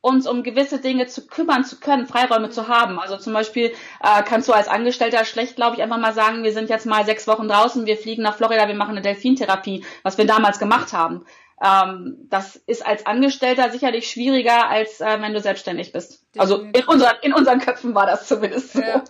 uns 0.01 0.27
um 0.27 0.43
gewisse 0.43 0.81
Dinge 0.81 1.07
zu 1.07 1.27
kümmern 1.27 1.65
zu 1.65 1.81
können, 1.81 2.07
Freiräume 2.07 2.51
zu 2.51 2.69
haben. 2.69 2.99
Also 2.99 3.17
zum 3.17 3.33
Beispiel 3.33 3.73
äh, 4.03 4.23
kannst 4.25 4.49
du 4.49 4.53
als 4.53 4.69
Angestellter 4.69 5.25
schlecht, 5.25 5.57
glaube 5.57 5.77
ich, 5.77 5.83
einfach 5.83 5.99
mal 5.99 6.15
sagen, 6.15 6.45
wir 6.45 6.53
sind 6.53 6.71
jetzt 6.71 6.87
mal 6.87 7.05
sechs 7.05 7.27
Wochen 7.27 7.49
draußen, 7.49 7.87
wir 7.87 7.97
fliegen 7.97 8.23
nach 8.23 8.37
Florida, 8.37 8.69
wir 8.69 8.75
machen 8.75 8.93
eine 8.93 9.03
Delfintherapie, 9.03 9.85
was 10.03 10.19
wir 10.19 10.27
damals 10.27 10.59
gemacht 10.59 10.93
haben. 10.93 11.25
Ähm, 11.63 12.19
das 12.29 12.57
ist 12.57 12.87
als 12.87 13.07
Angestellter 13.07 13.71
sicherlich 13.71 14.09
schwieriger, 14.11 14.69
als 14.69 15.01
äh, 15.01 15.21
wenn 15.21 15.33
du 15.33 15.41
selbstständig 15.41 15.93
bist. 15.93 16.25
Also 16.37 16.61
in, 16.61 16.85
unser, 16.87 17.23
in 17.25 17.33
unseren 17.33 17.61
Köpfen 17.61 17.95
war 17.95 18.07
das 18.07 18.29
zumindest 18.29 18.75
so. 18.75 18.81
Ja. 18.81 19.03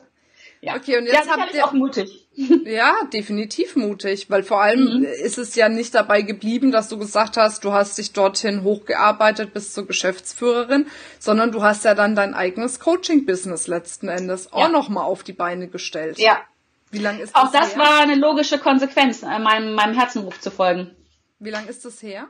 Ja. 0.66 0.74
Okay, 0.74 0.98
und 0.98 1.06
jetzt 1.06 1.26
ja, 1.26 1.36
habt 1.36 1.54
ihr 1.54 1.64
auch 1.64 1.72
mutig. 1.72 2.22
Ja, 2.66 2.94
definitiv 3.14 3.76
mutig, 3.76 4.28
weil 4.28 4.42
vor 4.42 4.60
allem 4.60 4.98
mhm. 4.98 5.04
ist 5.04 5.38
es 5.38 5.54
ja 5.54 5.70
nicht 5.70 5.94
dabei 5.94 6.20
geblieben, 6.20 6.70
dass 6.70 6.88
du 6.88 6.98
gesagt 6.98 7.38
hast, 7.38 7.64
du 7.64 7.72
hast 7.72 7.96
dich 7.96 8.12
dorthin 8.12 8.62
hochgearbeitet 8.62 9.54
bis 9.54 9.72
zur 9.72 9.86
Geschäftsführerin, 9.86 10.86
sondern 11.18 11.50
du 11.50 11.62
hast 11.62 11.86
ja 11.86 11.94
dann 11.94 12.14
dein 12.14 12.34
eigenes 12.34 12.78
Coaching-Business 12.80 13.68
letzten 13.68 14.08
Endes 14.08 14.46
ja. 14.46 14.50
auch 14.52 14.70
nochmal 14.70 15.04
auf 15.04 15.22
die 15.22 15.32
Beine 15.32 15.68
gestellt. 15.68 16.18
Ja. 16.18 16.40
Wie 16.90 16.98
lange 16.98 17.22
ist 17.22 17.34
das 17.34 17.42
Auch 17.42 17.52
das 17.52 17.74
her? 17.74 17.78
war 17.78 18.00
eine 18.00 18.16
logische 18.16 18.58
Konsequenz, 18.58 19.22
äh, 19.22 19.38
meinem, 19.38 19.72
meinem 19.72 19.94
Herzenruf 19.94 20.38
zu 20.38 20.50
folgen. 20.50 20.90
Wie 21.38 21.50
lange 21.50 21.68
ist 21.68 21.87
das 21.87 22.02
her? 22.02 22.28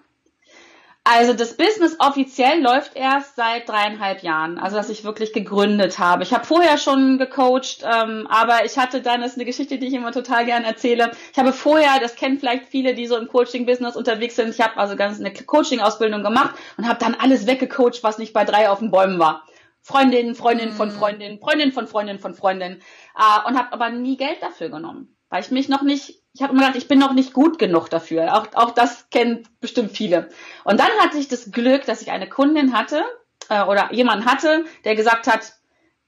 Also 1.09 1.35
das 1.35 1.57
Business 1.57 1.95
offiziell 2.01 2.61
läuft 2.61 2.97
erst 2.97 3.37
seit 3.37 3.69
dreieinhalb 3.69 4.25
Jahren, 4.25 4.59
also 4.59 4.77
dass 4.77 4.91
ich 4.91 5.05
wirklich 5.05 5.33
gegründet 5.33 6.01
habe. 6.01 6.25
Ich 6.25 6.35
habe 6.35 6.45
vorher 6.45 6.79
schon 6.79 7.17
gecoacht, 7.17 7.85
ähm, 7.85 8.27
aber 8.29 8.65
ich 8.65 8.77
hatte 8.77 9.03
dann, 9.03 9.21
das 9.21 9.33
ist 9.33 9.37
eine 9.37 9.45
Geschichte, 9.45 9.79
die 9.79 9.87
ich 9.87 9.95
immer 9.95 10.11
total 10.11 10.45
gerne 10.47 10.67
erzähle. 10.67 11.13
Ich 11.33 11.39
habe 11.39 11.53
vorher, 11.53 12.01
das 12.01 12.17
kennen 12.17 12.41
vielleicht 12.41 12.67
viele, 12.67 12.93
die 12.95 13.07
so 13.07 13.17
im 13.17 13.29
Coaching-Business 13.29 13.95
unterwegs 13.95 14.35
sind, 14.35 14.49
ich 14.49 14.61
habe 14.61 14.79
also 14.79 14.97
ganz 14.97 15.21
eine 15.21 15.33
Coaching-Ausbildung 15.33 16.25
gemacht 16.25 16.57
und 16.77 16.89
habe 16.89 16.99
dann 16.99 17.15
alles 17.15 17.47
weggecoacht, 17.47 18.03
was 18.03 18.19
nicht 18.19 18.33
bei 18.33 18.45
drei 18.45 18.69
auf 18.69 18.81
den 18.81 18.91
Bäumen 18.91 19.21
war. 19.21 19.45
Freundin, 19.83 20.35
Freundin 20.35 20.73
von 20.73 20.89
mhm. 20.89 20.93
Freundin, 20.93 21.39
Freundin 21.39 21.71
von 21.71 21.87
Freundin 21.87 22.19
von 22.19 22.35
Freundin 22.35 22.81
äh, 23.17 23.49
und 23.49 23.57
habe 23.57 23.73
aber 23.73 23.91
nie 23.91 24.17
Geld 24.17 24.43
dafür 24.43 24.71
genommen, 24.71 25.16
weil 25.29 25.43
ich 25.43 25.51
mich 25.51 25.69
noch 25.69 25.83
nicht 25.83 26.23
ich 26.37 26.43
habe 26.43 26.53
immer 26.53 26.65
gedacht, 26.65 26.77
ich 26.77 26.87
bin 26.87 26.99
noch 26.99 27.15
nicht 27.15 27.33
gut 27.33 27.59
genug 27.59 27.89
dafür. 27.89 28.37
Auch, 28.37 28.49
auch 28.53 28.73
das 28.73 29.09
kennen 29.09 29.49
bestimmt 29.61 29.97
viele. 29.97 30.29
Und 30.65 30.79
dann 30.79 30.91
hatte 31.01 31.17
ich 31.17 31.29
das 31.29 31.51
Glück, 31.51 31.87
dass 31.87 32.03
ich 32.03 32.11
eine 32.11 32.29
Kundin 32.29 32.77
hatte 32.77 33.03
äh, 33.49 33.63
oder 33.63 33.91
jemanden 33.95 34.27
hatte, 34.27 34.67
der 34.85 34.95
gesagt 34.95 35.27
hat, 35.29 35.55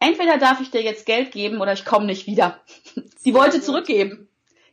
entweder 0.01 0.37
darf 0.37 0.61
ich 0.61 0.71
dir 0.71 0.83
jetzt 0.83 1.07
Geld 1.07 1.33
geben 1.33 1.63
oder 1.63 1.73
ich 1.73 1.87
komme 1.87 2.05
nicht 2.05 2.27
wieder. 2.27 2.61
Sie 3.17 3.33
wollte 3.33 3.63
zurückgeben. 3.63 4.29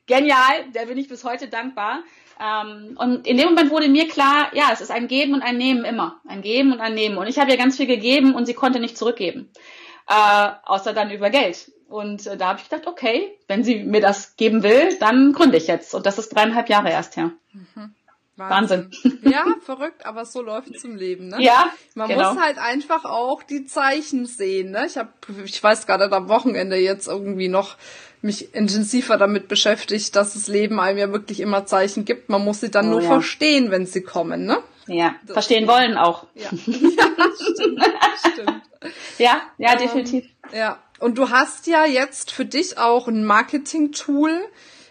Genial, 0.08 0.70
der 0.74 0.88
bin 0.88 0.98
ich 0.98 1.08
bis 1.08 1.24
heute 1.24 1.48
dankbar. 1.48 2.04
Ähm, 2.38 2.98
und 3.00 3.26
in 3.26 3.38
dem 3.38 3.48
Moment 3.48 3.72
wurde 3.72 3.88
mir 3.88 4.10
klar, 4.10 4.50
ja, 4.54 4.72
es 4.74 4.82
ist 4.82 4.92
ein 4.92 5.08
Geben 5.08 5.36
und 5.36 5.42
ein 5.42 5.58
Nehmen 5.58 5.86
immer. 5.86 6.20
Ein 6.28 6.42
Geben 6.42 6.74
und 6.74 6.82
ein 6.82 6.96
Nehmen. 6.96 7.18
Und 7.18 7.28
ich 7.28 7.40
habe 7.40 7.52
ihr 7.52 7.58
ganz 7.58 7.78
viel 7.78 7.88
gegeben 7.88 8.36
und 8.36 8.46
sie 8.46 8.54
konnte 8.54 8.82
nicht 8.82 8.98
zurückgeben. 8.98 9.50
Äh, 10.10 10.50
außer 10.66 10.92
dann 10.92 11.12
über 11.12 11.30
Geld. 11.30 11.72
Und 11.88 12.26
äh, 12.28 12.38
da 12.38 12.50
habe 12.50 12.60
ich 12.60 12.70
gedacht, 12.70 12.88
okay, 12.88 13.38
wenn 13.48 13.64
sie 13.64 13.84
mir 13.84 14.02
das 14.02 14.36
geben 14.38 14.64
will, 14.64 14.98
dann 15.00 15.34
gründe 15.34 15.58
ich 15.58 15.68
jetzt. 15.68 15.94
Und 15.94 16.06
das 16.06 16.18
ist 16.18 16.30
dreieinhalb 16.30 16.70
Jahre 16.70 16.90
erst 16.90 17.16
her. 17.18 17.32
Mhm. 17.54 17.94
Wahnsinn. 18.38 18.92
Ja, 19.22 19.46
verrückt, 19.62 20.06
aber 20.06 20.26
so 20.26 20.42
läuft 20.42 20.76
es 20.76 20.84
im 20.84 20.96
Leben, 20.98 21.30
ne? 21.30 21.38
Ja. 21.40 21.72
Man 21.94 22.10
genau. 22.10 22.34
muss 22.34 22.42
halt 22.44 22.58
einfach 22.58 23.06
auch 23.06 23.44
die 23.44 23.66
Zeichen 23.66 24.26
sehen, 24.26 24.72
ne? 24.72 24.86
Ich 24.88 24.98
habe, 24.98 25.10
ich 25.46 25.64
weiß 25.64 25.88
gerade 25.88 26.12
am 26.12 26.28
Wochenende 26.28 26.76
jetzt 26.76 27.08
irgendwie 27.08 27.48
noch 27.48 27.78
mich 28.22 28.54
intensiver 28.54 29.18
damit 29.18 29.48
beschäftigt, 29.48 30.16
dass 30.16 30.34
das 30.34 30.48
Leben 30.48 30.80
einem 30.80 30.98
ja 30.98 31.12
wirklich 31.12 31.40
immer 31.40 31.66
Zeichen 31.66 32.04
gibt. 32.04 32.28
Man 32.28 32.44
muss 32.44 32.60
sie 32.60 32.72
dann 32.72 32.88
Oh, 32.88 32.92
nur 32.92 33.02
ja. 33.02 33.08
verstehen, 33.08 33.72
wenn 33.72 33.86
sie 33.86 34.02
kommen, 34.02 34.46
ne? 34.46 34.58
Ja, 34.88 35.16
verstehen 35.26 35.68
wollen 35.68 35.98
auch. 35.98 36.28
Ja, 36.34 36.50
ja 36.66 37.06
stimmt, 37.54 37.84
stimmt. 38.34 38.62
Ja, 39.18 39.42
ja, 39.58 39.72
Ähm, 39.72 39.80
definitiv. 39.80 40.26
Ja, 40.54 40.78
und 41.00 41.18
du 41.18 41.30
hast 41.30 41.68
ja 41.68 41.86
jetzt 41.86 42.32
für 42.32 42.46
dich 42.46 42.78
auch 42.78 43.08
ein 43.08 43.26
Marketing-Tool 43.26 44.32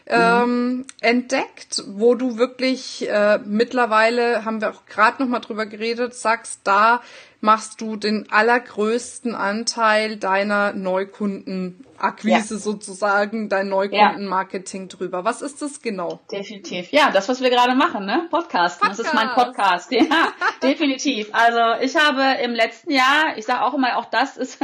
ähm, 0.07 0.87
entdeckt, 1.01 1.83
wo 1.87 2.15
du 2.15 2.37
wirklich 2.37 3.09
äh, 3.09 3.39
mittlerweile, 3.45 4.45
haben 4.45 4.61
wir 4.61 4.71
auch 4.71 4.85
gerade 4.87 5.23
noch 5.23 5.31
mal 5.31 5.41
drüber 5.41 5.65
geredet, 5.65 6.15
sagst, 6.15 6.61
da 6.65 7.01
machst 7.41 7.81
du 7.81 7.97
den 7.97 8.31
allergrößten 8.31 9.35
Anteil 9.35 10.17
deiner 10.17 10.73
Neukundenakquise 10.75 12.55
Ja. 12.55 12.61
sozusagen, 12.61 13.49
dein 13.49 13.69
Neukundenmarketing 13.69 14.89
drüber. 14.89 15.25
Was 15.25 15.43
ist 15.43 15.63
das 15.63 15.81
genau? 15.81 16.21
Definitiv. 16.31 16.91
Ja, 16.93 17.11
das, 17.11 17.29
was 17.29 17.41
wir 17.43 17.51
gerade 17.51 17.75
machen, 17.75 18.05
ne? 18.07 18.27
Podcast. 18.31 18.83
Das 18.85 18.99
ist 18.99 19.13
mein 19.15 19.29
Podcast. 19.31 19.89
Podcast. 19.91 20.11
Ja, 20.11 20.33
definitiv. 20.63 21.29
Also 21.33 21.83
ich 21.83 21.97
habe 21.97 22.43
im 22.43 22.53
letzten 22.53 22.91
Jahr, 22.93 23.37
ich 23.37 23.45
sage 23.47 23.63
auch 23.63 23.75
immer, 23.75 23.97
auch 23.97 24.07
das 24.07 24.37
ist, 24.37 24.59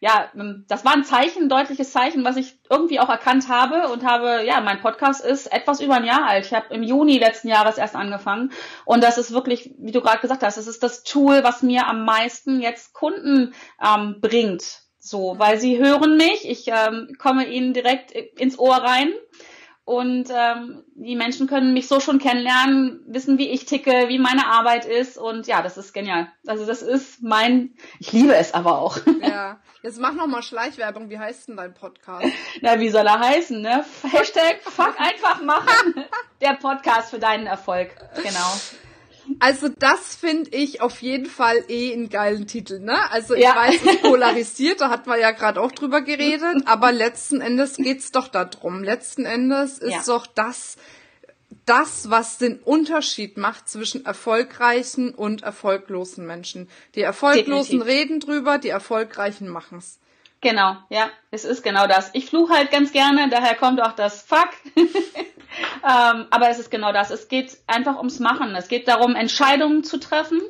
ja, 0.00 0.30
das 0.68 0.84
war 0.84 0.92
ein 0.92 1.04
Zeichen, 1.04 1.44
ein 1.44 1.48
deutliches 1.48 1.92
Zeichen, 1.92 2.24
was 2.24 2.36
ich 2.36 2.58
irgendwie 2.70 3.00
auch 3.00 3.08
erkannt 3.08 3.48
habe 3.48 3.88
und 3.88 4.04
habe, 4.04 4.44
ja, 4.44 4.60
mein 4.60 4.80
Podcast 4.80 5.24
ist 5.24 5.52
etwas 5.52 5.80
über 5.80 5.94
ein 5.94 6.04
Jahr 6.04 6.24
alt. 6.26 6.46
Ich 6.46 6.54
habe 6.54 6.72
im 6.72 6.84
Juni 6.84 7.18
letzten 7.18 7.48
Jahres 7.48 7.78
erst 7.78 7.96
angefangen 7.96 8.52
und 8.84 9.02
das 9.02 9.18
ist 9.18 9.32
wirklich, 9.32 9.74
wie 9.78 9.90
du 9.90 10.00
gerade 10.00 10.20
gesagt 10.20 10.44
hast, 10.44 10.56
das 10.56 10.68
ist 10.68 10.84
das 10.84 11.02
Tool, 11.02 11.42
was 11.42 11.62
mir 11.62 11.88
am 11.88 12.04
meisten 12.04 12.60
jetzt 12.60 12.92
Kunden 12.92 13.54
ähm, 13.84 14.20
bringt. 14.20 14.82
So, 15.00 15.36
weil 15.38 15.58
sie 15.58 15.78
hören 15.78 16.16
mich, 16.16 16.48
ich 16.48 16.68
ähm, 16.68 17.14
komme 17.18 17.46
ihnen 17.46 17.72
direkt 17.72 18.12
ins 18.12 18.58
Ohr 18.58 18.76
rein 18.76 19.12
und 19.88 20.28
ähm, 20.30 20.84
die 20.96 21.16
Menschen 21.16 21.46
können 21.46 21.72
mich 21.72 21.88
so 21.88 21.98
schon 21.98 22.18
kennenlernen, 22.18 23.00
wissen, 23.06 23.38
wie 23.38 23.48
ich 23.48 23.64
ticke, 23.64 24.08
wie 24.08 24.18
meine 24.18 24.46
Arbeit 24.46 24.84
ist 24.84 25.16
und 25.16 25.46
ja, 25.46 25.62
das 25.62 25.78
ist 25.78 25.94
genial. 25.94 26.28
Also 26.46 26.66
das 26.66 26.82
ist 26.82 27.22
mein, 27.22 27.70
ich 27.98 28.12
liebe 28.12 28.36
es 28.36 28.52
aber 28.52 28.80
auch. 28.80 28.98
Ja, 29.22 29.60
jetzt 29.82 29.98
mach 29.98 30.12
noch 30.12 30.26
mal 30.26 30.42
Schleichwerbung. 30.42 31.08
Wie 31.08 31.18
heißt 31.18 31.48
denn 31.48 31.56
dein 31.56 31.72
Podcast? 31.72 32.26
Na, 32.60 32.78
wie 32.78 32.90
soll 32.90 33.06
er 33.06 33.18
heißen, 33.18 33.62
ne? 33.62 33.82
Hashtag 34.02 34.58
fuck 34.62 34.94
einfach 35.00 35.40
machen. 35.40 36.04
Der 36.42 36.52
Podcast 36.60 37.08
für 37.08 37.18
deinen 37.18 37.46
Erfolg. 37.46 37.88
Genau. 38.16 38.60
Also 39.40 39.68
das 39.68 40.16
finde 40.16 40.50
ich 40.50 40.80
auf 40.80 41.00
jeden 41.02 41.26
Fall 41.26 41.64
eh 41.68 41.92
einen 41.92 42.08
geilen 42.08 42.46
Titel, 42.46 42.80
ne? 42.80 43.10
Also 43.10 43.34
ich 43.34 43.42
Ja. 43.42 43.54
weiß, 43.56 43.82
es 43.82 44.00
polarisiert, 44.02 44.80
da 44.80 44.90
hatten 44.90 45.08
wir 45.10 45.18
ja 45.18 45.30
gerade 45.32 45.60
auch 45.60 45.72
drüber 45.72 46.00
geredet, 46.00 46.62
aber 46.66 46.92
letzten 46.92 47.40
Endes 47.40 47.76
geht's 47.76 48.10
doch 48.10 48.28
darum. 48.28 48.82
Letzten 48.82 49.24
Endes 49.26 49.78
ist 49.78 49.90
Ja. 49.92 50.02
doch 50.06 50.26
das, 50.26 50.76
das, 51.66 52.10
was 52.10 52.38
den 52.38 52.58
Unterschied 52.58 53.36
macht 53.36 53.68
zwischen 53.68 54.04
erfolgreichen 54.04 55.10
und 55.14 55.42
erfolglosen 55.42 56.26
Menschen. 56.26 56.68
Die 56.94 57.02
Erfolglosen 57.02 57.80
Definitiv. 57.80 57.86
reden 57.86 58.20
drüber, 58.20 58.58
die 58.58 58.68
Erfolgreichen 58.70 59.48
machen's. 59.48 59.98
Genau, 60.40 60.76
ja, 60.88 61.10
es 61.32 61.44
ist 61.44 61.64
genau 61.64 61.86
das. 61.86 62.10
Ich 62.12 62.26
fluche 62.26 62.54
halt 62.54 62.70
ganz 62.70 62.92
gerne, 62.92 63.28
daher 63.28 63.56
kommt 63.56 63.82
auch 63.82 63.92
das 63.92 64.22
Fuck. 64.22 64.50
ähm, 64.76 66.26
aber 66.30 66.48
es 66.48 66.60
ist 66.60 66.70
genau 66.70 66.92
das. 66.92 67.10
Es 67.10 67.28
geht 67.28 67.58
einfach 67.66 67.96
ums 67.96 68.20
Machen. 68.20 68.54
Es 68.54 68.68
geht 68.68 68.86
darum, 68.86 69.16
Entscheidungen 69.16 69.82
zu 69.82 69.98
treffen, 69.98 70.40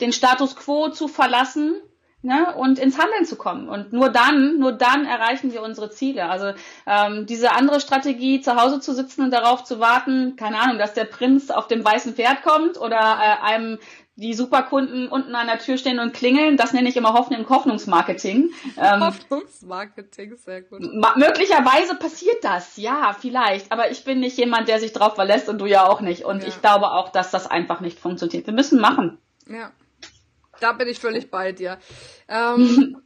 den 0.00 0.12
Status 0.12 0.54
quo 0.54 0.90
zu 0.90 1.08
verlassen 1.08 1.74
ne, 2.22 2.54
und 2.54 2.78
ins 2.78 2.98
Handeln 2.98 3.24
zu 3.24 3.36
kommen. 3.36 3.68
Und 3.68 3.92
nur 3.92 4.08
dann, 4.08 4.58
nur 4.58 4.72
dann 4.72 5.04
erreichen 5.06 5.52
wir 5.52 5.62
unsere 5.62 5.90
Ziele. 5.90 6.28
Also 6.28 6.52
ähm, 6.86 7.26
diese 7.26 7.52
andere 7.52 7.80
Strategie, 7.80 8.40
zu 8.40 8.56
Hause 8.56 8.80
zu 8.80 8.94
sitzen 8.94 9.22
und 9.22 9.32
darauf 9.32 9.64
zu 9.64 9.80
warten, 9.80 10.36
keine 10.36 10.60
Ahnung, 10.60 10.78
dass 10.78 10.94
der 10.94 11.04
Prinz 11.04 11.50
auf 11.50 11.66
dem 11.66 11.84
weißen 11.84 12.14
Pferd 12.14 12.42
kommt 12.42 12.78
oder 12.78 12.96
äh, 12.96 13.44
einem 13.44 13.78
die 14.16 14.34
Superkunden 14.34 15.08
unten 15.08 15.34
an 15.34 15.46
der 15.46 15.58
Tür 15.58 15.78
stehen 15.78 15.98
und 15.98 16.12
klingeln, 16.12 16.56
das 16.56 16.72
nenne 16.72 16.88
ich 16.88 16.96
immer 16.96 17.14
Hoffnung 17.14 17.48
Hoffnungsmarketing. 17.48 18.50
Ähm, 18.76 19.00
Hoffnungsmarketing, 19.00 20.36
sehr 20.36 20.62
gut. 20.62 20.80
Möglicherweise 21.16 21.94
passiert 21.94 22.44
das, 22.44 22.76
ja, 22.76 23.16
vielleicht. 23.18 23.72
Aber 23.72 23.90
ich 23.90 24.04
bin 24.04 24.20
nicht 24.20 24.36
jemand, 24.36 24.68
der 24.68 24.80
sich 24.80 24.92
drauf 24.92 25.14
verlässt 25.14 25.48
und 25.48 25.58
du 25.58 25.66
ja 25.66 25.86
auch 25.86 26.00
nicht. 26.02 26.24
Und 26.24 26.42
Ja. 26.42 26.48
ich 26.48 26.60
glaube 26.60 26.90
auch, 26.92 27.10
dass 27.10 27.30
das 27.30 27.46
einfach 27.46 27.80
nicht 27.80 27.98
funktioniert. 27.98 28.46
Wir 28.46 28.54
müssen 28.54 28.80
machen. 28.80 29.18
Ja, 29.48 29.70
da 30.60 30.72
bin 30.72 30.88
ich 30.88 30.98
völlig 30.98 31.30
bei 31.30 31.52
dir. 31.52 31.78
Ähm, 32.28 32.96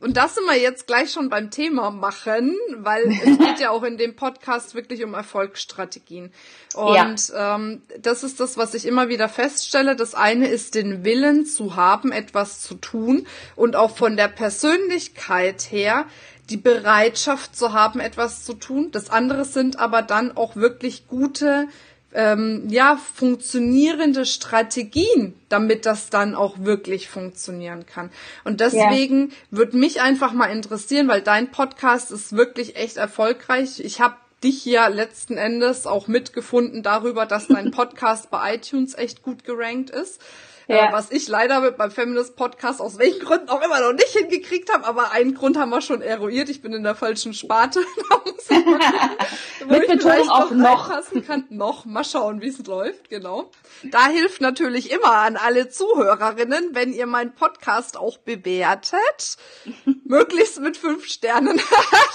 und 0.00 0.16
das 0.16 0.36
sind 0.36 0.44
wir 0.44 0.56
jetzt 0.56 0.86
gleich 0.86 1.10
schon 1.10 1.28
beim 1.28 1.50
Thema 1.50 1.90
machen, 1.90 2.56
weil 2.76 3.08
es 3.08 3.38
geht 3.38 3.58
ja 3.58 3.70
auch 3.70 3.82
in 3.82 3.98
dem 3.98 4.14
Podcast 4.14 4.74
wirklich 4.74 5.02
um 5.02 5.14
Erfolgsstrategien. 5.14 6.32
Und 6.74 7.32
ähm, 7.36 7.82
das 8.00 8.22
ist 8.22 8.38
das, 8.38 8.56
was 8.56 8.74
ich 8.74 8.86
immer 8.86 9.08
wieder 9.08 9.28
feststelle. 9.28 9.96
Das 9.96 10.14
eine 10.14 10.46
ist 10.46 10.76
den 10.76 11.04
Willen 11.04 11.46
zu 11.46 11.74
haben, 11.74 12.12
etwas 12.12 12.60
zu 12.60 12.74
tun 12.74 13.26
und 13.56 13.74
auch 13.74 13.96
von 13.96 14.16
der 14.16 14.28
Persönlichkeit 14.28 15.62
her 15.70 16.06
die 16.48 16.56
Bereitschaft 16.56 17.56
zu 17.56 17.72
haben, 17.72 18.00
etwas 18.00 18.44
zu 18.44 18.54
tun. 18.54 18.90
Das 18.92 19.10
andere 19.10 19.44
sind 19.44 19.78
aber 19.78 20.02
dann 20.02 20.36
auch 20.36 20.56
wirklich 20.56 21.06
gute 21.08 21.68
ähm, 22.14 22.64
ja, 22.68 22.96
funktionierende 22.96 24.24
Strategien, 24.24 25.34
damit 25.48 25.84
das 25.84 26.10
dann 26.10 26.34
auch 26.34 26.58
wirklich 26.60 27.08
funktionieren 27.08 27.84
kann. 27.86 28.10
Und 28.44 28.60
deswegen 28.60 29.32
würde 29.50 29.76
mich 29.76 30.00
einfach 30.00 30.32
mal 30.32 30.46
interessieren, 30.46 31.08
weil 31.08 31.20
dein 31.20 31.50
Podcast 31.50 32.10
ist 32.10 32.34
wirklich 32.34 32.76
echt 32.76 32.96
erfolgreich. 32.96 33.80
Ich 33.80 34.00
habe 34.00 34.16
dich 34.42 34.64
ja 34.64 34.86
letzten 34.86 35.36
Endes 35.36 35.86
auch 35.86 36.08
mitgefunden 36.08 36.82
darüber, 36.82 37.26
dass 37.26 37.48
dein 37.48 37.70
Podcast 37.72 38.30
bei 38.30 38.54
iTunes 38.54 38.96
echt 38.96 39.22
gut 39.22 39.44
gerankt 39.44 39.90
ist. 39.90 40.20
Ja. 40.68 40.90
Äh, 40.90 40.92
was 40.92 41.10
ich 41.10 41.26
leider 41.28 41.60
mit 41.60 41.78
meinem 41.78 41.90
Feminist 41.90 42.36
Podcast 42.36 42.80
aus 42.80 42.98
welchen 42.98 43.24
Gründen 43.24 43.48
auch 43.48 43.62
immer 43.62 43.80
noch 43.80 43.94
nicht 43.94 44.10
hingekriegt 44.10 44.72
habe, 44.72 44.84
aber 44.84 45.12
einen 45.12 45.34
Grund 45.34 45.56
haben 45.56 45.70
wir 45.70 45.80
schon 45.80 46.02
eruiert. 46.02 46.50
Ich 46.50 46.60
bin 46.60 46.74
in 46.74 46.82
der 46.82 46.94
falschen 46.94 47.32
Sparte. 47.32 47.80
Mal 48.10 48.18
Mit 49.66 49.86
Betonung 49.86 50.00
vielleicht 50.00 50.30
auf 50.30 50.50
noch. 50.50 50.90
kann. 51.26 51.44
Noch, 51.50 51.84
mal 51.84 52.04
schauen, 52.04 52.40
wie 52.40 52.48
es 52.48 52.64
läuft, 52.66 53.10
genau. 53.10 53.50
Da 53.84 54.08
hilft 54.08 54.40
natürlich 54.40 54.90
immer 54.90 55.12
an 55.12 55.36
alle 55.36 55.68
Zuhörerinnen, 55.68 56.70
wenn 56.74 56.92
ihr 56.92 57.06
meinen 57.06 57.34
Podcast 57.34 57.96
auch 57.96 58.18
bewertet. 58.18 59.36
Möglichst 60.04 60.60
mit 60.60 60.76
fünf 60.76 61.06
Sternen. 61.06 61.60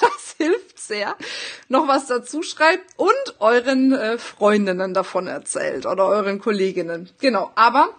das 0.01 0.35
hilft 0.37 0.79
sehr. 0.79 1.15
Noch 1.67 1.87
was 1.87 2.07
dazu 2.07 2.41
schreibt 2.41 2.85
und 2.97 3.35
euren 3.39 3.93
äh, 3.93 4.17
Freundinnen 4.17 4.93
davon 4.93 5.27
erzählt 5.27 5.85
oder 5.85 6.07
euren 6.07 6.39
Kolleginnen. 6.39 7.09
Genau, 7.19 7.51
aber 7.55 7.89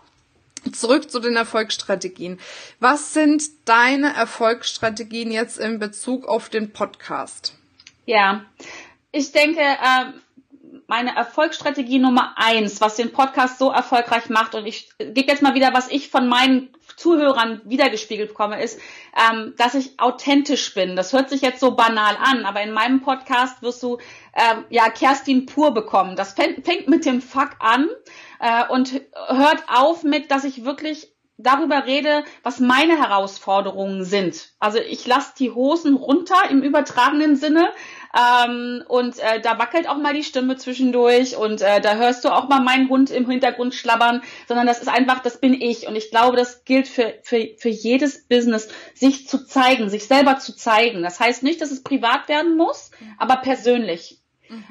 Zurück 0.72 1.10
zu 1.10 1.20
den 1.20 1.36
Erfolgsstrategien. 1.36 2.40
Was 2.80 3.14
sind 3.14 3.42
deine 3.64 4.14
Erfolgsstrategien 4.14 5.30
jetzt 5.30 5.58
in 5.58 5.78
Bezug 5.78 6.26
auf 6.26 6.48
den 6.48 6.72
Podcast? 6.72 7.54
Ja, 8.06 8.44
ich 9.12 9.32
denke, 9.32 9.60
ähm, 9.60 10.14
meine 10.86 11.16
Erfolgsstrategie 11.16 11.98
Nummer 11.98 12.34
eins, 12.36 12.80
was 12.80 12.96
den 12.96 13.12
Podcast 13.12 13.58
so 13.58 13.70
erfolgreich 13.70 14.28
macht, 14.28 14.54
und 14.54 14.66
ich 14.66 14.90
gebe 14.98 15.30
jetzt 15.30 15.42
mal 15.42 15.54
wieder, 15.54 15.72
was 15.72 15.90
ich 15.90 16.10
von 16.10 16.28
meinen 16.28 16.68
Zuhörern 16.96 17.60
wiedergespiegelt 17.64 18.28
bekomme, 18.28 18.62
ist, 18.62 18.78
ähm, 19.16 19.54
dass 19.56 19.74
ich 19.74 19.98
authentisch 19.98 20.74
bin. 20.74 20.96
Das 20.96 21.12
hört 21.12 21.30
sich 21.30 21.40
jetzt 21.40 21.60
so 21.60 21.72
banal 21.74 22.16
an, 22.20 22.44
aber 22.44 22.62
in 22.62 22.72
meinem 22.72 23.00
Podcast 23.00 23.62
wirst 23.62 23.82
du 23.82 23.98
ähm, 24.34 24.64
ja 24.68 24.90
Kerstin 24.90 25.46
pur 25.46 25.72
bekommen. 25.72 26.16
Das 26.16 26.34
fängt, 26.34 26.64
fängt 26.64 26.88
mit 26.88 27.04
dem 27.04 27.20
Fuck 27.22 27.56
an 27.58 27.88
äh, 28.40 28.66
und 28.68 29.00
hört 29.28 29.64
auf 29.68 30.02
mit, 30.02 30.30
dass 30.30 30.44
ich 30.44 30.64
wirklich 30.64 31.14
darüber 31.36 31.84
rede, 31.84 32.24
was 32.42 32.60
meine 32.60 32.96
Herausforderungen 32.96 34.04
sind. 34.04 34.50
Also 34.60 34.78
ich 34.78 35.04
lasse 35.06 35.32
die 35.38 35.50
Hosen 35.50 35.94
runter 35.96 36.48
im 36.48 36.62
übertragenen 36.62 37.34
Sinne 37.34 37.70
ähm, 38.14 38.84
und 38.86 39.18
äh, 39.18 39.40
da 39.40 39.58
wackelt 39.58 39.88
auch 39.88 39.96
mal 39.96 40.14
die 40.14 40.22
Stimme 40.22 40.56
zwischendurch 40.56 41.36
und 41.36 41.60
äh, 41.60 41.80
da 41.80 41.96
hörst 41.96 42.24
du 42.24 42.28
auch 42.28 42.48
mal 42.48 42.60
meinen 42.60 42.88
Hund 42.88 43.10
im 43.10 43.28
Hintergrund 43.28 43.74
schlabbern, 43.74 44.22
sondern 44.46 44.66
das 44.66 44.80
ist 44.80 44.88
einfach, 44.88 45.20
das 45.20 45.40
bin 45.40 45.54
ich 45.60 45.88
und 45.88 45.96
ich 45.96 46.10
glaube, 46.10 46.36
das 46.36 46.64
gilt 46.64 46.86
für, 46.86 47.14
für, 47.22 47.48
für 47.58 47.68
jedes 47.68 48.28
Business, 48.28 48.68
sich 48.94 49.26
zu 49.26 49.44
zeigen, 49.44 49.90
sich 49.90 50.06
selber 50.06 50.38
zu 50.38 50.54
zeigen. 50.54 51.02
Das 51.02 51.18
heißt 51.18 51.42
nicht, 51.42 51.60
dass 51.60 51.72
es 51.72 51.82
privat 51.82 52.28
werden 52.28 52.56
muss, 52.56 52.92
aber 53.18 53.36
persönlich. 53.36 54.23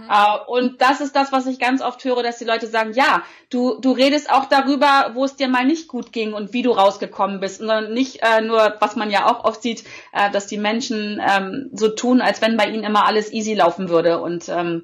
Äh, 0.09 0.37
und 0.47 0.81
das 0.81 1.01
ist 1.01 1.15
das, 1.15 1.31
was 1.31 1.47
ich 1.47 1.59
ganz 1.59 1.81
oft 1.81 2.03
höre, 2.03 2.23
dass 2.23 2.37
die 2.37 2.45
Leute 2.45 2.67
sagen, 2.67 2.93
ja, 2.93 3.23
du, 3.49 3.79
du 3.79 3.91
redest 3.91 4.29
auch 4.29 4.45
darüber, 4.45 5.11
wo 5.13 5.25
es 5.25 5.35
dir 5.35 5.47
mal 5.47 5.65
nicht 5.65 5.87
gut 5.87 6.11
ging 6.11 6.33
und 6.33 6.53
wie 6.53 6.61
du 6.61 6.71
rausgekommen 6.71 7.39
bist, 7.39 7.59
sondern 7.59 7.93
nicht 7.93 8.21
äh, 8.21 8.41
nur, 8.41 8.75
was 8.79 8.95
man 8.95 9.09
ja 9.11 9.25
auch 9.25 9.43
oft 9.43 9.61
sieht, 9.61 9.83
äh, 10.13 10.29
dass 10.31 10.47
die 10.47 10.57
Menschen 10.57 11.21
ähm, 11.25 11.69
so 11.73 11.89
tun, 11.89 12.21
als 12.21 12.41
wenn 12.41 12.57
bei 12.57 12.67
ihnen 12.67 12.83
immer 12.83 13.05
alles 13.05 13.31
easy 13.33 13.53
laufen 13.53 13.89
würde. 13.89 14.21
Und 14.21 14.49
ähm, 14.49 14.83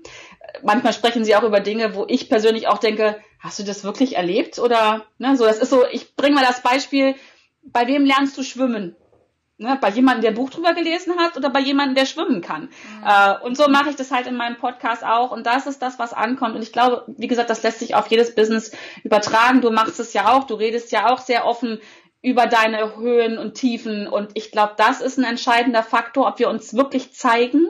manchmal 0.63 0.93
sprechen 0.93 1.23
sie 1.23 1.35
auch 1.35 1.43
über 1.43 1.59
Dinge, 1.59 1.95
wo 1.95 2.05
ich 2.07 2.29
persönlich 2.29 2.67
auch 2.67 2.79
denke, 2.79 3.19
hast 3.39 3.59
du 3.59 3.63
das 3.63 3.83
wirklich 3.83 4.15
erlebt? 4.15 4.59
Oder, 4.59 5.05
ne, 5.17 5.37
so, 5.37 5.45
das 5.45 5.59
ist 5.59 5.69
so, 5.69 5.83
ich 5.91 6.15
bringe 6.15 6.35
mal 6.35 6.45
das 6.45 6.61
Beispiel, 6.61 7.15
bei 7.63 7.87
wem 7.87 8.05
lernst 8.05 8.37
du 8.37 8.43
schwimmen? 8.43 8.95
Ne, 9.61 9.77
bei 9.81 9.89
jemandem, 9.89 10.21
der 10.21 10.31
Buch 10.31 10.49
drüber 10.49 10.73
gelesen 10.73 11.17
hat 11.17 11.35
oder 11.35 11.49
bei 11.49 11.59
jemandem, 11.59 11.93
der 11.93 12.05
schwimmen 12.05 12.39
kann. 12.39 12.69
Mhm. 12.69 13.03
Äh, 13.05 13.45
und 13.45 13.57
so 13.57 13.67
mache 13.67 13.89
ich 13.89 13.97
das 13.97 14.09
halt 14.09 14.25
in 14.25 14.37
meinem 14.37 14.55
Podcast 14.55 15.03
auch. 15.03 15.31
Und 15.31 15.45
das 15.45 15.67
ist 15.67 15.81
das, 15.81 15.99
was 15.99 16.13
ankommt. 16.13 16.55
Und 16.55 16.61
ich 16.61 16.71
glaube, 16.71 17.03
wie 17.17 17.27
gesagt, 17.27 17.49
das 17.49 17.61
lässt 17.61 17.79
sich 17.79 17.93
auf 17.93 18.07
jedes 18.07 18.33
Business 18.33 18.71
übertragen. 19.03 19.59
Du 19.59 19.69
machst 19.69 19.99
es 19.99 20.13
ja 20.13 20.31
auch, 20.31 20.45
du 20.45 20.53
redest 20.53 20.93
ja 20.93 21.11
auch 21.11 21.19
sehr 21.19 21.45
offen 21.45 21.81
über 22.21 22.47
deine 22.47 22.95
Höhen 22.95 23.37
und 23.37 23.55
Tiefen. 23.55 24.07
Und 24.07 24.31
ich 24.35 24.51
glaube, 24.51 24.75
das 24.77 25.01
ist 25.01 25.17
ein 25.17 25.25
entscheidender 25.25 25.83
Faktor, 25.83 26.29
ob 26.29 26.39
wir 26.39 26.47
uns 26.47 26.73
wirklich 26.73 27.11
zeigen, 27.11 27.67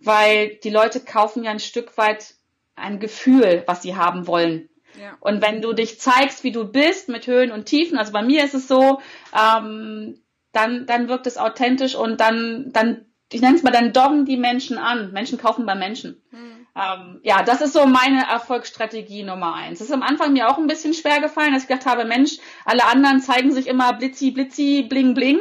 weil 0.00 0.56
die 0.62 0.70
Leute 0.70 1.00
kaufen 1.00 1.44
ja 1.44 1.50
ein 1.50 1.60
Stück 1.60 1.96
weit 1.96 2.34
ein 2.76 3.00
Gefühl, 3.00 3.62
was 3.66 3.80
sie 3.80 3.96
haben 3.96 4.26
wollen. 4.26 4.68
Ja. 5.00 5.16
Und 5.20 5.40
wenn 5.40 5.62
du 5.62 5.72
dich 5.72 5.98
zeigst, 5.98 6.44
wie 6.44 6.52
du 6.52 6.66
bist, 6.66 7.08
mit 7.08 7.26
Höhen 7.26 7.52
und 7.52 7.64
Tiefen, 7.64 7.96
also 7.96 8.12
bei 8.12 8.22
mir 8.22 8.44
ist 8.44 8.52
es 8.52 8.68
so, 8.68 9.00
ähm, 9.34 10.18
dann, 10.52 10.86
dann 10.86 11.08
wirkt 11.08 11.26
es 11.26 11.38
authentisch 11.38 11.94
und 11.94 12.20
dann, 12.20 12.70
dann, 12.72 13.06
ich 13.32 13.40
nenne 13.40 13.56
es 13.56 13.62
mal, 13.62 13.70
dann 13.70 13.92
doggen 13.92 14.24
die 14.24 14.36
Menschen 14.36 14.78
an. 14.78 15.12
Menschen 15.12 15.38
kaufen 15.38 15.66
bei 15.66 15.74
Menschen. 15.74 16.22
Mhm. 16.30 16.66
Ähm, 16.74 17.20
ja, 17.22 17.42
das 17.42 17.60
ist 17.60 17.74
so 17.74 17.86
meine 17.86 18.26
Erfolgsstrategie 18.28 19.24
Nummer 19.24 19.54
eins. 19.54 19.78
Das 19.78 19.88
ist 19.88 19.94
am 19.94 20.02
Anfang 20.02 20.32
mir 20.32 20.48
auch 20.48 20.58
ein 20.58 20.66
bisschen 20.66 20.94
schwer 20.94 21.20
gefallen, 21.20 21.52
dass 21.52 21.62
ich 21.62 21.68
gedacht 21.68 21.86
habe, 21.86 22.04
Mensch, 22.04 22.38
alle 22.64 22.86
anderen 22.86 23.20
zeigen 23.20 23.52
sich 23.52 23.66
immer 23.66 23.92
blitzi, 23.94 24.30
blitzi, 24.30 24.86
bling, 24.88 25.14
bling. 25.14 25.38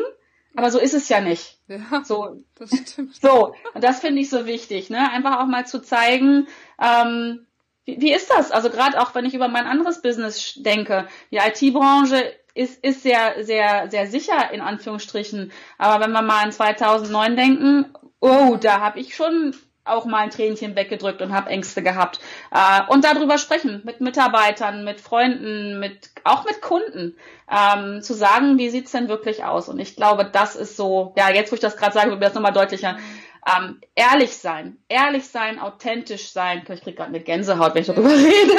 Aber 0.55 0.69
so 0.69 0.79
ist 0.79 0.93
es 0.93 1.07
ja 1.07 1.21
nicht. 1.21 1.59
Ja, 1.67 2.03
so, 2.03 2.43
das 2.55 2.71
stimmt. 2.71 3.15
So, 3.15 3.55
und 3.73 3.83
das 3.83 4.01
finde 4.01 4.21
ich 4.21 4.29
so 4.29 4.45
wichtig, 4.45 4.89
ne? 4.89 5.09
Einfach 5.09 5.39
auch 5.39 5.45
mal 5.45 5.65
zu 5.65 5.81
zeigen, 5.81 6.47
ähm, 6.81 7.47
wie, 7.85 8.01
wie 8.01 8.13
ist 8.13 8.29
das? 8.29 8.51
Also 8.51 8.69
gerade 8.69 9.01
auch, 9.01 9.15
wenn 9.15 9.25
ich 9.25 9.33
über 9.33 9.47
mein 9.47 9.65
anderes 9.65 10.01
Business 10.01 10.55
denke. 10.55 11.07
Die 11.31 11.37
IT-Branche 11.37 12.33
ist, 12.53 12.83
ist 12.83 13.03
sehr, 13.03 13.43
sehr, 13.43 13.89
sehr 13.89 14.07
sicher 14.07 14.51
in 14.51 14.61
Anführungsstrichen. 14.61 15.51
Aber 15.77 16.03
wenn 16.03 16.11
wir 16.11 16.21
mal 16.21 16.43
an 16.43 16.51
2009 16.51 17.35
denken, 17.35 17.85
oh, 18.19 18.57
da 18.59 18.79
habe 18.79 18.99
ich 18.99 19.15
schon 19.15 19.55
auch 19.83 20.05
mal 20.05 20.19
ein 20.19 20.29
Tränchen 20.29 20.75
weggedrückt 20.75 21.21
und 21.21 21.33
habe 21.33 21.49
Ängste 21.49 21.81
gehabt. 21.81 22.19
Äh, 22.51 22.81
und 22.87 23.03
darüber 23.03 23.37
sprechen 23.37 23.81
mit 23.83 23.99
Mitarbeitern, 23.99 24.83
mit 24.83 25.01
Freunden, 25.01 25.79
mit 25.79 26.11
auch 26.23 26.45
mit 26.45 26.61
Kunden, 26.61 27.17
ähm, 27.49 28.01
zu 28.01 28.13
sagen, 28.13 28.57
wie 28.57 28.69
sieht's 28.69 28.91
denn 28.91 29.09
wirklich 29.09 29.43
aus? 29.43 29.69
Und 29.69 29.79
ich 29.79 29.95
glaube, 29.95 30.25
das 30.25 30.55
ist 30.55 30.77
so, 30.77 31.13
ja, 31.17 31.29
jetzt 31.29 31.51
wo 31.51 31.55
ich 31.55 31.61
das 31.61 31.77
gerade 31.77 31.93
sage, 31.93 32.11
wird 32.11 32.21
das 32.21 32.35
nochmal 32.35 32.53
deutlicher. 32.53 32.97
Ähm, 33.45 33.81
ehrlich 33.95 34.37
sein, 34.37 34.77
ehrlich 34.87 35.27
sein, 35.27 35.59
authentisch 35.59 36.31
sein. 36.31 36.63
Ich 36.69 36.81
krieg 36.83 36.95
gerade 36.95 37.09
eine 37.09 37.21
Gänsehaut, 37.21 37.73
wenn 37.73 37.81
ich 37.81 37.87
darüber 37.87 38.09
rede. 38.13 38.53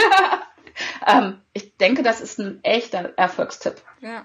Ähm, 1.06 1.40
ich 1.52 1.76
denke, 1.76 2.02
das 2.02 2.20
ist 2.20 2.38
ein 2.38 2.62
echter 2.62 3.12
Erfolgstipp. 3.16 3.76
Ja. 4.00 4.24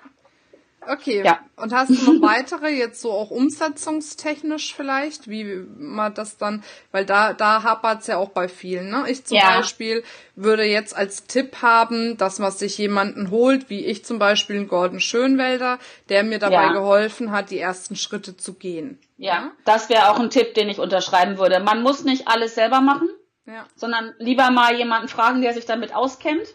Okay. 0.89 1.21
Ja. 1.23 1.39
Und 1.57 1.73
hast 1.73 1.89
du 1.89 2.13
noch 2.13 2.21
weitere, 2.27 2.69
jetzt 2.69 3.01
so 3.01 3.11
auch 3.11 3.29
umsetzungstechnisch 3.29 4.73
vielleicht, 4.73 5.27
wie 5.27 5.43
man 5.77 6.13
das 6.13 6.37
dann, 6.37 6.63
weil 6.91 7.05
da, 7.05 7.33
da 7.33 7.63
hapert's 7.63 8.07
ja 8.07 8.17
auch 8.17 8.29
bei 8.29 8.47
vielen, 8.47 8.89
ne? 8.89 9.03
Ich 9.09 9.25
zum 9.25 9.37
ja. 9.37 9.57
Beispiel 9.57 10.03
würde 10.35 10.63
jetzt 10.63 10.95
als 10.95 11.25
Tipp 11.25 11.61
haben, 11.61 12.17
dass 12.17 12.39
man 12.39 12.51
sich 12.51 12.77
jemanden 12.77 13.31
holt, 13.31 13.69
wie 13.69 13.85
ich 13.85 14.05
zum 14.05 14.19
Beispiel 14.19 14.55
einen 14.55 14.67
Gordon 14.67 14.99
Schönwälder, 14.99 15.79
der 16.09 16.23
mir 16.23 16.39
dabei 16.39 16.67
ja. 16.67 16.73
geholfen 16.73 17.31
hat, 17.31 17.51
die 17.51 17.59
ersten 17.59 17.95
Schritte 17.95 18.37
zu 18.37 18.53
gehen. 18.53 18.99
Ja, 19.17 19.51
das 19.65 19.89
wäre 19.89 20.09
auch 20.09 20.19
ein 20.19 20.29
Tipp, 20.29 20.53
den 20.53 20.69
ich 20.69 20.79
unterschreiben 20.79 21.37
würde. 21.37 21.59
Man 21.59 21.81
muss 21.81 22.05
nicht 22.05 22.27
alles 22.27 22.55
selber 22.55 22.81
machen, 22.81 23.09
sondern 23.75 24.13
lieber 24.19 24.51
mal 24.51 24.75
jemanden 24.75 25.07
fragen, 25.07 25.41
der 25.41 25.53
sich 25.53 25.65
damit 25.65 25.95
auskennt. 25.95 26.47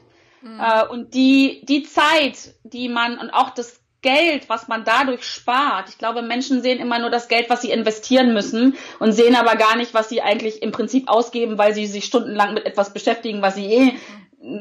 Äh, 0.44 0.86
und 0.86 1.14
die, 1.14 1.64
die 1.64 1.82
Zeit, 1.84 2.54
die 2.64 2.88
man 2.88 3.18
und 3.18 3.30
auch 3.30 3.50
das 3.50 3.80
Geld, 4.02 4.48
was 4.48 4.66
man 4.66 4.84
dadurch 4.84 5.22
spart. 5.22 5.88
Ich 5.88 5.96
glaube, 5.96 6.22
Menschen 6.22 6.60
sehen 6.60 6.80
immer 6.80 6.98
nur 6.98 7.10
das 7.10 7.28
Geld, 7.28 7.48
was 7.48 7.62
sie 7.62 7.70
investieren 7.70 8.34
müssen 8.34 8.74
und 8.98 9.12
sehen 9.12 9.36
aber 9.36 9.54
gar 9.54 9.76
nicht, 9.76 9.94
was 9.94 10.08
sie 10.08 10.20
eigentlich 10.20 10.60
im 10.60 10.72
Prinzip 10.72 11.08
ausgeben, 11.08 11.56
weil 11.56 11.72
sie 11.72 11.86
sich 11.86 12.04
stundenlang 12.04 12.52
mit 12.54 12.66
etwas 12.66 12.92
beschäftigen, 12.92 13.42
was 13.42 13.54
sie 13.54 13.66
eh 13.66 13.92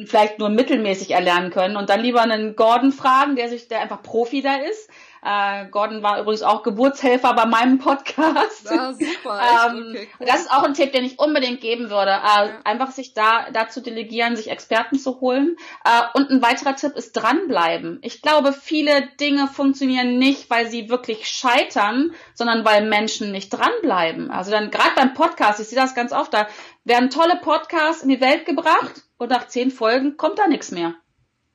vielleicht 0.05 0.37
nur 0.37 0.49
mittelmäßig 0.49 1.09
erlernen 1.09 1.49
können. 1.49 1.75
Und 1.75 1.89
dann 1.89 2.01
lieber 2.01 2.21
einen 2.21 2.55
Gordon 2.55 2.91
fragen, 2.91 3.35
der 3.35 3.49
sich, 3.49 3.67
der 3.67 3.81
einfach 3.81 4.03
Profi 4.03 4.43
da 4.43 4.57
ist, 4.57 4.89
äh, 5.23 5.67
Gordon 5.69 6.01
war 6.01 6.19
übrigens 6.19 6.41
auch 6.41 6.63
Geburtshelfer 6.63 7.33
bei 7.33 7.45
meinem 7.45 7.77
Podcast. 7.77 8.65
Ja, 8.65 8.91
super. 8.93 9.39
ähm, 9.69 9.89
okay, 9.89 10.09
cool. 10.19 10.25
Das 10.25 10.41
ist 10.41 10.51
auch 10.51 10.63
ein 10.63 10.73
Tipp, 10.73 10.91
den 10.93 11.05
ich 11.05 11.19
unbedingt 11.19 11.61
geben 11.61 11.89
würde. 11.89 12.11
Äh, 12.11 12.13
ja. 12.13 12.49
Einfach 12.63 12.91
sich 12.91 13.13
da 13.13 13.47
dazu 13.53 13.81
delegieren, 13.81 14.35
sich 14.35 14.49
Experten 14.49 14.97
zu 14.97 15.21
holen. 15.21 15.57
Äh, 15.85 16.17
und 16.17 16.31
ein 16.31 16.41
weiterer 16.41 16.75
Tipp 16.75 16.95
ist 16.95 17.13
dranbleiben. 17.13 17.99
Ich 18.01 18.21
glaube, 18.21 18.51
viele 18.51 19.07
Dinge 19.19 19.47
funktionieren 19.47 20.17
nicht, 20.17 20.49
weil 20.49 20.67
sie 20.69 20.89
wirklich 20.89 21.27
scheitern, 21.27 22.13
sondern 22.33 22.65
weil 22.65 22.87
Menschen 22.87 23.31
nicht 23.31 23.49
dranbleiben. 23.49 24.31
Also 24.31 24.49
dann 24.49 24.71
gerade 24.71 24.95
beim 24.95 25.13
Podcast, 25.13 25.59
ich 25.59 25.67
sehe 25.67 25.79
das 25.79 25.93
ganz 25.93 26.13
oft, 26.13 26.33
da 26.33 26.47
werden 26.83 27.11
tolle 27.11 27.35
Podcasts 27.35 28.01
in 28.01 28.09
die 28.09 28.21
Welt 28.21 28.45
gebracht 28.45 29.03
und 29.17 29.29
nach 29.29 29.47
zehn 29.47 29.69
Folgen 29.69 30.17
kommt 30.17 30.39
da 30.39 30.47
nichts 30.47 30.71
mehr. 30.71 30.95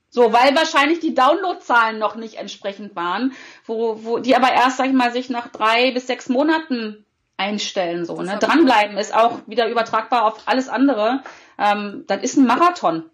So, 0.08 0.32
weil 0.32 0.54
wahrscheinlich 0.56 1.00
die 1.00 1.14
Downloadzahlen 1.14 1.98
noch 1.98 2.16
nicht 2.16 2.36
entsprechend 2.36 2.96
waren, 2.96 3.32
wo, 3.66 4.04
wo 4.04 4.18
die 4.18 4.36
aber 4.36 4.52
erst, 4.52 4.78
sag 4.78 4.86
ich 4.86 4.92
mal, 4.92 5.12
sich 5.12 5.30
nach 5.30 5.48
drei 5.48 5.90
bis 5.90 6.06
sechs 6.06 6.28
Monaten 6.28 7.04
einstellen. 7.36 8.04
So, 8.04 8.20
ne? 8.22 8.38
Dranbleiben 8.38 8.96
ist 8.96 9.14
auch 9.14 9.40
wieder 9.46 9.68
übertragbar 9.68 10.24
auf 10.24 10.42
alles 10.46 10.68
andere. 10.68 11.22
Ähm, 11.58 12.04
das 12.06 12.22
ist 12.22 12.36
ein 12.36 12.46
Marathon. 12.46 13.10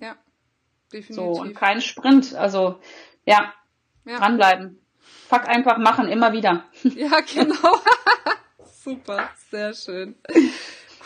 Ja, 0.00 0.16
definitiv. 0.92 1.16
So, 1.16 1.40
und 1.40 1.54
kein 1.54 1.80
Sprint. 1.80 2.34
Also, 2.34 2.78
ja, 3.24 3.52
ja. 4.04 4.18
dranbleiben. 4.18 4.80
Fuck 5.28 5.48
einfach 5.48 5.78
machen, 5.78 6.08
immer 6.08 6.32
wieder. 6.32 6.64
Ja, 6.82 7.20
genau. 7.34 7.80
Super, 8.64 9.30
sehr 9.50 9.74
schön. 9.74 10.16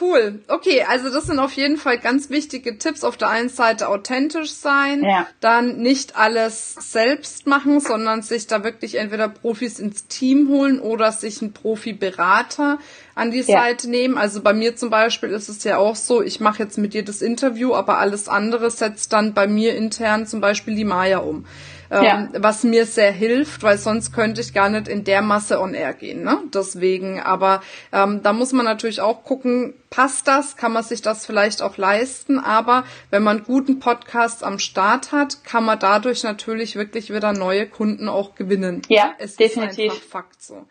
Cool. 0.02 0.40
Okay, 0.48 0.82
also 0.82 1.10
das 1.10 1.26
sind 1.26 1.38
auf 1.38 1.52
jeden 1.52 1.76
Fall 1.76 1.96
ganz 1.96 2.28
wichtige 2.28 2.76
Tipps. 2.76 3.04
Auf 3.04 3.16
der 3.16 3.28
einen 3.28 3.48
Seite 3.48 3.88
authentisch 3.88 4.50
sein, 4.50 5.04
ja. 5.04 5.28
dann 5.38 5.76
nicht 5.76 6.16
alles 6.16 6.74
selbst 6.74 7.46
machen, 7.46 7.78
sondern 7.78 8.22
sich 8.22 8.48
da 8.48 8.64
wirklich 8.64 8.96
entweder 8.96 9.28
Profis 9.28 9.78
ins 9.78 10.08
Team 10.08 10.48
holen 10.48 10.80
oder 10.80 11.12
sich 11.12 11.40
einen 11.40 11.52
Profi-Berater 11.52 12.80
an 13.14 13.30
die 13.30 13.42
ja. 13.42 13.44
Seite 13.44 13.88
nehmen. 13.88 14.18
Also 14.18 14.42
bei 14.42 14.52
mir 14.52 14.74
zum 14.74 14.90
Beispiel 14.90 15.28
ist 15.28 15.48
es 15.48 15.62
ja 15.62 15.76
auch 15.78 15.94
so, 15.94 16.20
ich 16.20 16.40
mache 16.40 16.64
jetzt 16.64 16.78
mit 16.78 16.94
dir 16.94 17.04
das 17.04 17.22
Interview, 17.22 17.72
aber 17.72 17.98
alles 17.98 18.28
andere 18.28 18.72
setzt 18.72 19.12
dann 19.12 19.34
bei 19.34 19.46
mir 19.46 19.76
intern 19.76 20.26
zum 20.26 20.40
Beispiel 20.40 20.74
die 20.74 20.84
Maya 20.84 21.18
um 21.18 21.46
ähm, 21.92 22.04
ja. 22.04 22.28
was 22.38 22.64
mir 22.64 22.86
sehr 22.86 23.12
hilft, 23.12 23.62
weil 23.62 23.76
sonst 23.76 24.12
könnte 24.12 24.40
ich 24.40 24.54
gar 24.54 24.70
nicht 24.70 24.88
in 24.88 25.04
der 25.04 25.20
Masse 25.20 25.60
on 25.60 25.74
air 25.74 25.92
gehen. 25.92 26.24
Ne? 26.24 26.38
Deswegen, 26.52 27.20
aber 27.20 27.62
ähm, 27.92 28.22
da 28.22 28.32
muss 28.32 28.52
man 28.52 28.64
natürlich 28.64 29.02
auch 29.02 29.24
gucken, 29.24 29.74
passt 29.90 30.26
das, 30.26 30.56
kann 30.56 30.72
man 30.72 30.82
sich 30.82 31.02
das 31.02 31.26
vielleicht 31.26 31.60
auch 31.60 31.76
leisten, 31.76 32.38
aber 32.38 32.84
wenn 33.10 33.22
man 33.22 33.44
guten 33.44 33.78
Podcast 33.78 34.42
am 34.42 34.58
Start 34.58 35.12
hat, 35.12 35.44
kann 35.44 35.64
man 35.64 35.78
dadurch 35.78 36.22
natürlich 36.22 36.76
wirklich 36.76 37.12
wieder 37.12 37.34
neue 37.34 37.68
Kunden 37.68 38.08
auch 38.08 38.34
gewinnen. 38.34 38.80
Ja, 38.88 39.12
es 39.18 39.36
definitiv. 39.36 39.78
ist 39.78 39.92
einfach 39.92 40.08
Fakt 40.08 40.42
so. 40.42 40.66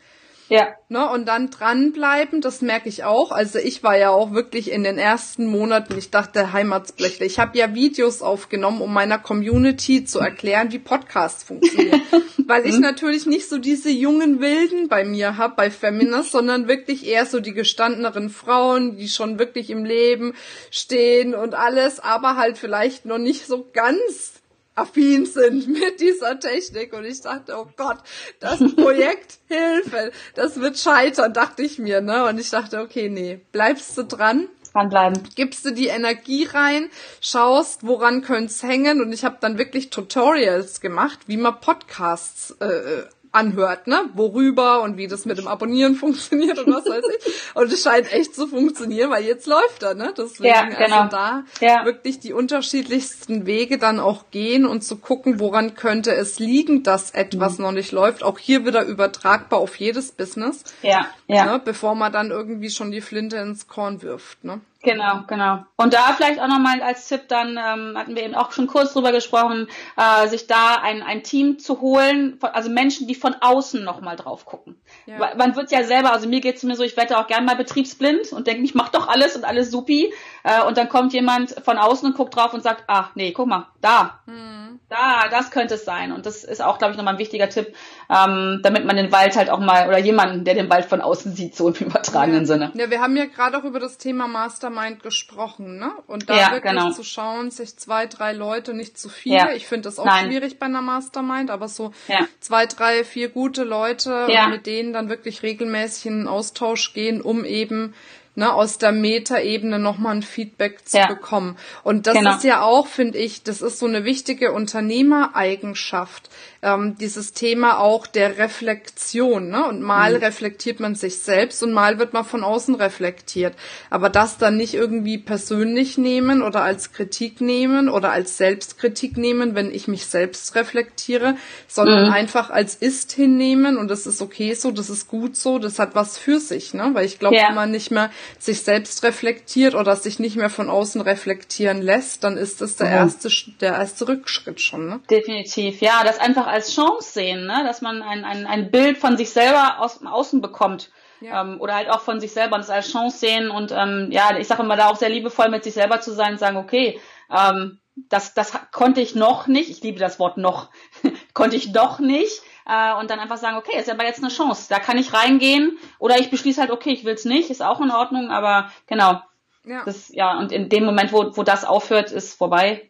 Ja. 0.52 0.76
Ne, 0.90 1.10
und 1.10 1.30
dann 1.30 1.50
dranbleiben, 1.50 2.42
das 2.42 2.62
merke 2.62 2.90
ich 2.90 3.06
auch. 3.06 3.32
Also 3.32 3.58
ich 3.58 3.84
war 3.84 3.98
ja 3.98 4.10
auch 4.10 4.34
wirklich 4.34 4.70
in 4.70 4.84
den 4.84 4.98
ersten 4.98 5.46
Monaten, 5.46 5.98
ich 5.98 6.12
dachte 6.12 6.52
Heimatsblechle. 6.52 7.26
Ich 7.26 7.40
habe 7.40 7.58
ja 7.58 7.74
Videos 7.74 8.22
aufgenommen, 8.22 8.82
um 8.82 8.94
meiner 8.94 9.18
Community 9.18 10.04
zu 10.04 10.20
erklären, 10.20 10.74
wie 10.74 10.80
Podcasts 10.80 11.44
funktionieren. 11.44 12.02
Weil 12.48 12.66
ich 12.66 12.76
mhm. 12.76 12.82
natürlich 12.82 13.26
nicht 13.26 13.48
so 13.48 13.60
diese 13.60 13.90
jungen 13.90 14.42
Wilden 14.42 14.90
bei 14.90 15.06
mir 15.06 15.38
habe, 15.38 15.56
bei 15.56 15.72
Feminist, 15.72 16.32
sondern 16.32 16.68
wirklich 16.68 17.08
eher 17.08 17.26
so 17.26 17.40
die 17.40 17.54
gestandeneren 17.54 18.30
Frauen, 18.30 18.98
die 18.98 19.08
schon 19.08 19.40
wirklich 19.40 19.70
im 19.70 19.86
Leben 19.86 20.34
stehen 20.70 21.34
und 21.34 21.56
alles, 21.56 22.02
aber 22.02 22.36
halt 22.36 22.58
vielleicht 22.58 23.06
noch 23.06 23.20
nicht 23.20 23.48
so 23.48 23.70
ganz 23.72 24.41
affin 24.76 25.26
sind 25.26 25.68
mit 25.80 26.00
dieser 26.00 26.40
Technik 26.40 26.94
und 26.94 27.06
ich 27.06 27.22
dachte, 27.22 27.56
oh 27.58 27.68
Gott, 27.78 28.00
das 28.40 28.60
Projekt 28.76 29.40
Hilfe, 29.48 30.12
das 30.36 30.60
wird 30.60 30.78
scheitern, 30.78 31.34
dachte 31.34 31.64
ich 31.64 31.80
mir, 31.80 32.02
ne? 32.02 32.26
Und 32.26 32.40
ich 32.40 32.50
dachte, 32.50 32.80
okay, 32.80 33.10
nee, 33.10 33.42
bleibst 33.52 33.98
du 33.98 34.04
dran? 34.04 34.48
Dranbleiben. 34.74 35.22
Gibst 35.36 35.66
du 35.66 35.72
die 35.72 35.88
Energie 35.88 36.46
rein, 36.46 36.90
schaust, 37.20 37.86
woran 37.86 38.22
könnte 38.22 38.68
hängen 38.68 39.02
und 39.02 39.12
ich 39.12 39.26
habe 39.26 39.38
dann 39.42 39.58
wirklich 39.58 39.90
Tutorials 39.90 40.80
gemacht, 40.80 41.20
wie 41.28 41.38
man 41.38 41.60
Podcasts 41.60 42.52
äh, 42.62 43.04
anhört, 43.32 43.88
ne? 43.88 44.10
Worüber 44.14 44.82
und 44.82 44.98
wie 44.98 45.08
das 45.08 45.26
mit 45.26 45.38
dem 45.38 45.48
Abonnieren 45.48 45.96
funktioniert 46.02 46.60
und 46.60 46.74
was 46.74 46.86
weiß 46.86 47.04
ich. 47.18 47.56
Und 47.56 47.72
es 47.72 47.82
scheint 47.82 48.12
echt 48.12 48.36
zu 48.36 48.48
funktionieren, 48.48 49.10
weil 49.12 49.24
jetzt 49.24 49.48
läuft 49.48 49.84
er, 49.84 49.94
ne? 49.94 50.14
Deswegen 50.18 50.54
ja, 50.54 50.64
also 50.64 50.78
genau. 50.78 50.98
also 50.98 51.16
da 51.16 51.44
ja. 51.60 51.86
wirklich 51.86 52.20
die 52.20 52.34
unterschiedlichsten 52.34 53.46
Wege 53.46 53.78
dann 53.78 54.00
auch 54.00 54.26
gehen 54.32 54.66
und 54.66 54.84
zu 54.84 54.98
gucken, 54.98 55.40
woran 55.40 55.76
könnte 55.76 56.14
es 56.14 56.40
liegen, 56.40 56.84
dass 56.84 57.12
etwas 57.12 57.58
mhm. 57.58 57.66
noch 57.66 57.72
nicht 57.72 57.92
läuft. 57.92 58.24
Auch 58.24 58.38
hier 58.38 58.66
wieder 58.66 58.84
übertragbar 58.86 59.60
auf 59.60 59.76
jedes 59.78 60.12
Business. 60.12 60.64
Ja, 60.82 61.08
ja. 61.28 61.46
Ne? 61.46 61.62
Bevor 61.64 61.96
man 61.96 62.12
dann 62.12 62.32
irgendwie 62.32 62.70
schon 62.70 62.92
die 62.92 63.02
Flinte 63.02 63.38
ins 63.38 63.68
Korn 63.68 64.02
wirft, 64.02 64.44
ne? 64.44 64.62
Genau, 64.84 65.22
genau. 65.28 65.64
Und 65.78 65.94
da 65.94 66.14
vielleicht 66.16 66.40
auch 66.40 66.48
nochmal 66.48 66.82
als 66.82 67.08
Tipp, 67.08 67.28
dann 67.28 67.52
ähm, 67.52 67.96
hatten 67.96 68.16
wir 68.16 68.24
eben 68.24 68.34
auch 68.34 68.52
schon 68.52 68.66
kurz 68.66 68.94
drüber 68.94 69.12
gesprochen, 69.12 69.68
äh, 69.96 70.28
sich 70.28 70.48
da 70.48 70.76
ein, 70.82 71.04
ein 71.04 71.22
Team 71.22 71.60
zu 71.60 71.82
holen, 71.82 72.40
also 72.42 72.70
Menschen, 72.72 73.08
die 73.08 73.14
von 73.14 73.36
außen 73.40 73.84
nochmal 73.84 74.16
drauf 74.16 74.46
gucken. 74.46 74.82
Ja. 75.06 75.36
Man 75.36 75.56
wird 75.56 75.72
ja 75.72 75.84
selber, 75.84 76.12
also 76.14 76.28
mir 76.28 76.42
geht 76.42 76.56
es 76.56 76.64
mir 76.64 76.76
so, 76.76 76.84
ich 76.84 76.98
werde 76.98 77.20
auch 77.20 77.28
gern 77.28 77.46
mal 77.46 77.56
betriebsblind 77.56 78.32
und 78.34 78.48
denke, 78.48 78.64
ich 78.64 78.74
mach 78.74 78.90
doch 78.90 79.08
alles 79.08 79.36
und 79.36 79.46
alles 79.46 79.70
supi. 79.70 80.12
Äh, 80.44 80.64
und 80.64 80.78
dann 80.78 80.90
kommt 80.90 81.14
jemand 81.14 81.52
von 81.64 81.78
außen 81.78 82.08
und 82.08 82.18
guckt 82.18 82.36
drauf 82.36 82.54
und 82.54 82.64
sagt, 82.64 82.86
ach 82.88 83.12
nee, 83.14 83.32
guck 83.34 83.48
mal, 83.48 83.68
da. 83.82 84.22
Hm 84.26 84.62
da, 84.92 85.30
das 85.30 85.52
könnte 85.52 85.76
es 85.76 85.86
sein. 85.86 86.12
Und 86.12 86.26
das 86.26 86.44
ist 86.44 86.62
auch, 86.62 86.78
glaube 86.78 86.92
ich, 86.92 86.98
nochmal 86.98 87.16
ein 87.16 87.20
wichtiger 87.20 87.50
Tipp, 87.50 87.74
ähm, 88.10 88.60
damit 88.62 88.86
man 88.86 88.98
den 88.98 89.12
Wald 89.12 89.38
halt 89.38 89.50
auch 89.50 89.60
mal, 89.60 89.88
oder 89.88 89.98
jemanden, 89.98 90.44
der 90.44 90.54
den 90.54 90.70
Wald 90.70 90.86
von 90.86 91.02
außen 91.02 91.34
sieht, 91.34 91.56
so 91.56 91.70
im 91.70 91.76
übertragenen 91.76 92.42
ja. 92.42 92.46
Sinne. 92.46 92.72
Ja, 92.76 92.90
wir 92.90 93.02
haben 93.02 93.16
ja 93.16 93.26
gerade 93.26 93.58
auch 93.58 93.64
über 93.64 93.80
das 93.80 93.98
Thema 93.98 94.28
Mastermind 94.72 95.04
gesprochen, 95.04 95.78
ne? 95.78 95.92
Und 96.08 96.30
da 96.30 96.38
ja, 96.38 96.52
wirklich 96.52 96.72
genau. 96.72 96.92
zu 96.92 97.04
schauen, 97.04 97.52
sich 97.52 97.78
zwei, 97.78 98.08
drei 98.08 98.34
Leute, 98.34 98.74
nicht 98.74 98.98
zu 98.98 99.10
viele. 99.10 99.38
Ja. 99.38 99.52
Ich 99.52 99.68
finde 99.68 99.84
das 99.84 100.00
auch 100.00 100.06
Nein. 100.06 100.28
schwierig 100.28 100.60
bei 100.60 100.66
einer 100.66 100.82
Mastermind, 100.82 101.52
aber 101.52 101.68
so 101.68 101.94
ja. 102.08 102.26
zwei, 102.40 102.66
drei, 102.66 103.04
vier 103.04 103.30
gute 103.30 103.64
Leute, 103.64 104.28
mit 104.50 104.66
denen 104.66 104.94
dann 104.94 105.10
wirklich 105.10 105.44
regelmäßig 105.44 106.08
in 106.08 106.28
Austausch 106.28 106.94
gehen, 106.94 107.22
um 107.22 107.46
eben 107.46 107.94
ne, 108.36 108.54
aus 108.54 108.78
der 108.78 108.92
Metaebene 108.92 109.80
nochmal 109.80 110.16
ein 110.16 110.24
Feedback 110.24 110.88
zu 110.88 110.98
ja. 110.98 111.08
bekommen. 111.08 111.58
Und 111.84 112.08
das 112.08 112.16
genau. 112.16 112.36
ist 112.36 112.44
ja 112.44 112.62
auch, 112.62 112.88
finde 112.88 113.18
ich, 113.18 113.44
das 113.44 113.62
ist 113.62 113.80
so 113.80 113.86
eine 113.86 114.06
wichtige 114.06 114.52
Unternehmereigenschaft, 114.54 116.30
ähm, 116.64 116.96
dieses 117.00 117.34
Thema 117.34 117.80
auch 117.80 118.06
der 118.06 118.38
Reflexion. 118.38 119.50
Ne? 119.50 119.66
Und 119.66 119.82
mal 119.82 120.14
mhm. 120.14 120.24
reflektiert 120.24 120.80
man 120.80 120.96
sich 120.96 121.20
selbst 121.20 121.64
und 121.64 121.74
mal 121.74 121.98
wird 121.98 122.14
man 122.14 122.24
von 122.24 122.44
außen 122.44 122.76
reflektiert. 122.76 123.56
Aber 123.90 124.10
das 124.10 124.38
dann 124.38 124.58
nicht 124.58 124.74
irgendwie 124.74 125.18
persönlich 125.18 125.98
nehmen 125.98 126.44
oder 126.44 126.62
als 126.62 126.94
Kritik 126.94 127.42
nehmen 127.42 127.90
oder 127.90 128.12
als 128.12 128.38
Selbstkritik 128.38 129.18
nehmen, 129.18 129.56
wenn 129.56 129.74
ich 129.74 129.88
mich 129.88 130.06
selbst 130.06 130.56
reflektiere, 130.56 131.36
sondern 131.68 132.08
mhm. 132.08 132.14
einfach 132.14 132.50
als 132.52 132.76
ist 132.76 133.12
hinnehmen 133.12 133.78
und 133.78 133.88
das 133.88 134.06
ist 134.06 134.22
okay 134.22 134.54
so, 134.54 134.72
das 134.72 134.90
ist 134.90 135.08
gut 135.08 135.36
so, 135.36 135.58
das 135.58 135.80
hat 135.80 135.96
was 135.96 136.18
für 136.18 136.40
sich. 136.40 136.74
Ne? 136.74 136.92
Weil 136.94 137.06
ich 137.06 137.18
glaube, 137.18 137.36
ja. 137.36 137.48
wenn 137.48 137.56
man 137.56 137.72
nicht 137.72 137.90
mehr 137.90 138.12
sich 138.38 138.62
selbst 138.62 139.04
reflektiert 139.04 139.74
oder 139.74 139.96
sich 139.96 140.20
nicht 140.20 140.36
mehr 140.36 140.50
von 140.50 140.70
außen 140.70 141.02
reflektieren 141.02 141.82
lässt, 141.82 142.24
dann 142.24 142.38
ist 142.38 142.62
das 142.62 142.76
der 142.76 142.88
mhm. 142.88 142.94
erste, 142.94 143.30
der 143.62 143.74
erste 143.74 144.08
Rückschritt 144.08 144.62
schon. 144.62 144.88
Ne? 144.88 145.00
Definitiv, 145.10 145.82
ja, 145.82 146.04
das 146.04 146.20
einfach 146.20 146.51
als 146.52 146.74
Chance 146.74 147.12
sehen, 147.12 147.46
ne? 147.46 147.64
dass 147.66 147.82
man 147.82 148.02
ein, 148.02 148.24
ein, 148.26 148.46
ein 148.46 148.72
Bild 148.72 148.98
von 148.98 149.18
sich 149.18 149.32
selber 149.32 149.80
aus 149.80 150.00
dem 150.00 150.08
Außen 150.08 150.42
bekommt. 150.42 150.92
Ja. 151.22 151.42
Ähm, 151.42 151.62
oder 151.62 151.76
halt 151.76 151.90
auch 151.90 152.02
von 152.02 152.20
sich 152.20 152.32
selber 152.32 152.56
und 152.56 152.62
das 152.62 152.70
als 152.70 152.92
Chance 152.92 153.20
sehen 153.20 153.52
und 153.52 153.72
ähm, 153.72 154.08
ja, 154.12 154.36
ich 154.38 154.48
sage 154.48 154.64
immer 154.64 154.76
da 154.76 154.88
auch 154.88 154.96
sehr 154.96 155.10
liebevoll 155.10 155.50
mit 155.50 155.64
sich 155.64 155.76
selber 155.76 156.02
zu 156.02 156.14
sein 156.14 156.34
und 156.34 156.40
sagen, 156.40 156.58
okay, 156.58 157.00
ähm, 157.32 157.80
das, 157.96 158.34
das 158.34 158.54
konnte 158.72 159.02
ich 159.02 159.14
noch 159.14 159.46
nicht, 159.46 159.70
ich 159.70 159.84
liebe 159.84 160.00
das 160.00 160.18
Wort 160.18 160.38
noch, 160.38 160.70
konnte 161.36 161.56
ich 161.56 161.74
doch 161.74 162.00
nicht, 162.00 162.42
äh, 162.66 162.94
und 162.96 163.12
dann 163.12 163.20
einfach 163.20 163.38
sagen, 163.38 163.58
okay, 163.58 163.78
ist 163.78 163.90
aber 163.90 164.04
jetzt 164.04 164.24
eine 164.24 164.34
Chance, 164.34 164.68
da 164.70 164.80
kann 164.80 164.98
ich 164.98 165.14
reingehen 165.14 165.78
oder 166.00 166.20
ich 166.20 166.32
beschließe 166.32 166.60
halt, 166.60 166.72
okay, 166.72 166.92
ich 166.92 167.06
will's 167.06 167.26
nicht, 167.26 167.52
ist 167.52 167.62
auch 167.62 167.82
in 167.82 167.92
Ordnung, 167.92 168.32
aber 168.32 168.72
genau. 168.88 169.22
Ja. 169.64 169.84
Das, 169.86 170.10
ja, 170.10 170.40
und 170.40 170.52
in 170.52 170.70
dem 170.70 170.86
Moment, 170.86 171.14
wo, 171.14 171.38
wo 171.38 171.44
das 171.44 171.66
aufhört, 171.66 172.12
ist 172.12 172.36
vorbei. 172.36 172.90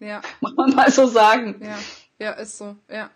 Ja. 0.00 0.20
Muss 0.40 0.54
man 0.54 0.74
mal 0.74 0.90
so 0.90 1.06
sagen. 1.06 1.60
Ja, 1.62 1.76
ja 2.18 2.32
ist 2.32 2.58
so, 2.58 2.76
ja. 2.90 3.10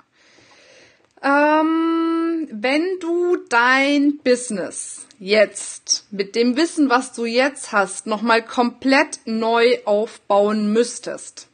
Ähm, 1.20 2.48
wenn 2.52 2.84
du 3.00 3.36
dein 3.48 4.18
Business 4.18 5.06
jetzt 5.18 6.06
mit 6.12 6.36
dem 6.36 6.56
Wissen, 6.56 6.90
was 6.90 7.12
du 7.12 7.24
jetzt 7.24 7.72
hast, 7.72 8.06
nochmal 8.06 8.42
komplett 8.42 9.20
neu 9.24 9.78
aufbauen 9.84 10.72
müsstest, 10.72 11.48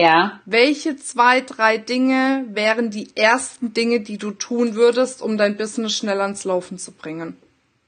ja. 0.00 0.40
Welche 0.46 0.96
zwei, 0.96 1.42
drei 1.42 1.76
Dinge 1.76 2.46
wären 2.48 2.90
die 2.90 3.14
ersten 3.16 3.74
Dinge, 3.74 4.00
die 4.00 4.16
du 4.16 4.30
tun 4.30 4.74
würdest, 4.74 5.20
um 5.20 5.36
dein 5.36 5.58
Business 5.58 5.94
schnell 5.94 6.22
ans 6.22 6.44
Laufen 6.44 6.78
zu 6.78 6.92
bringen? 6.92 7.36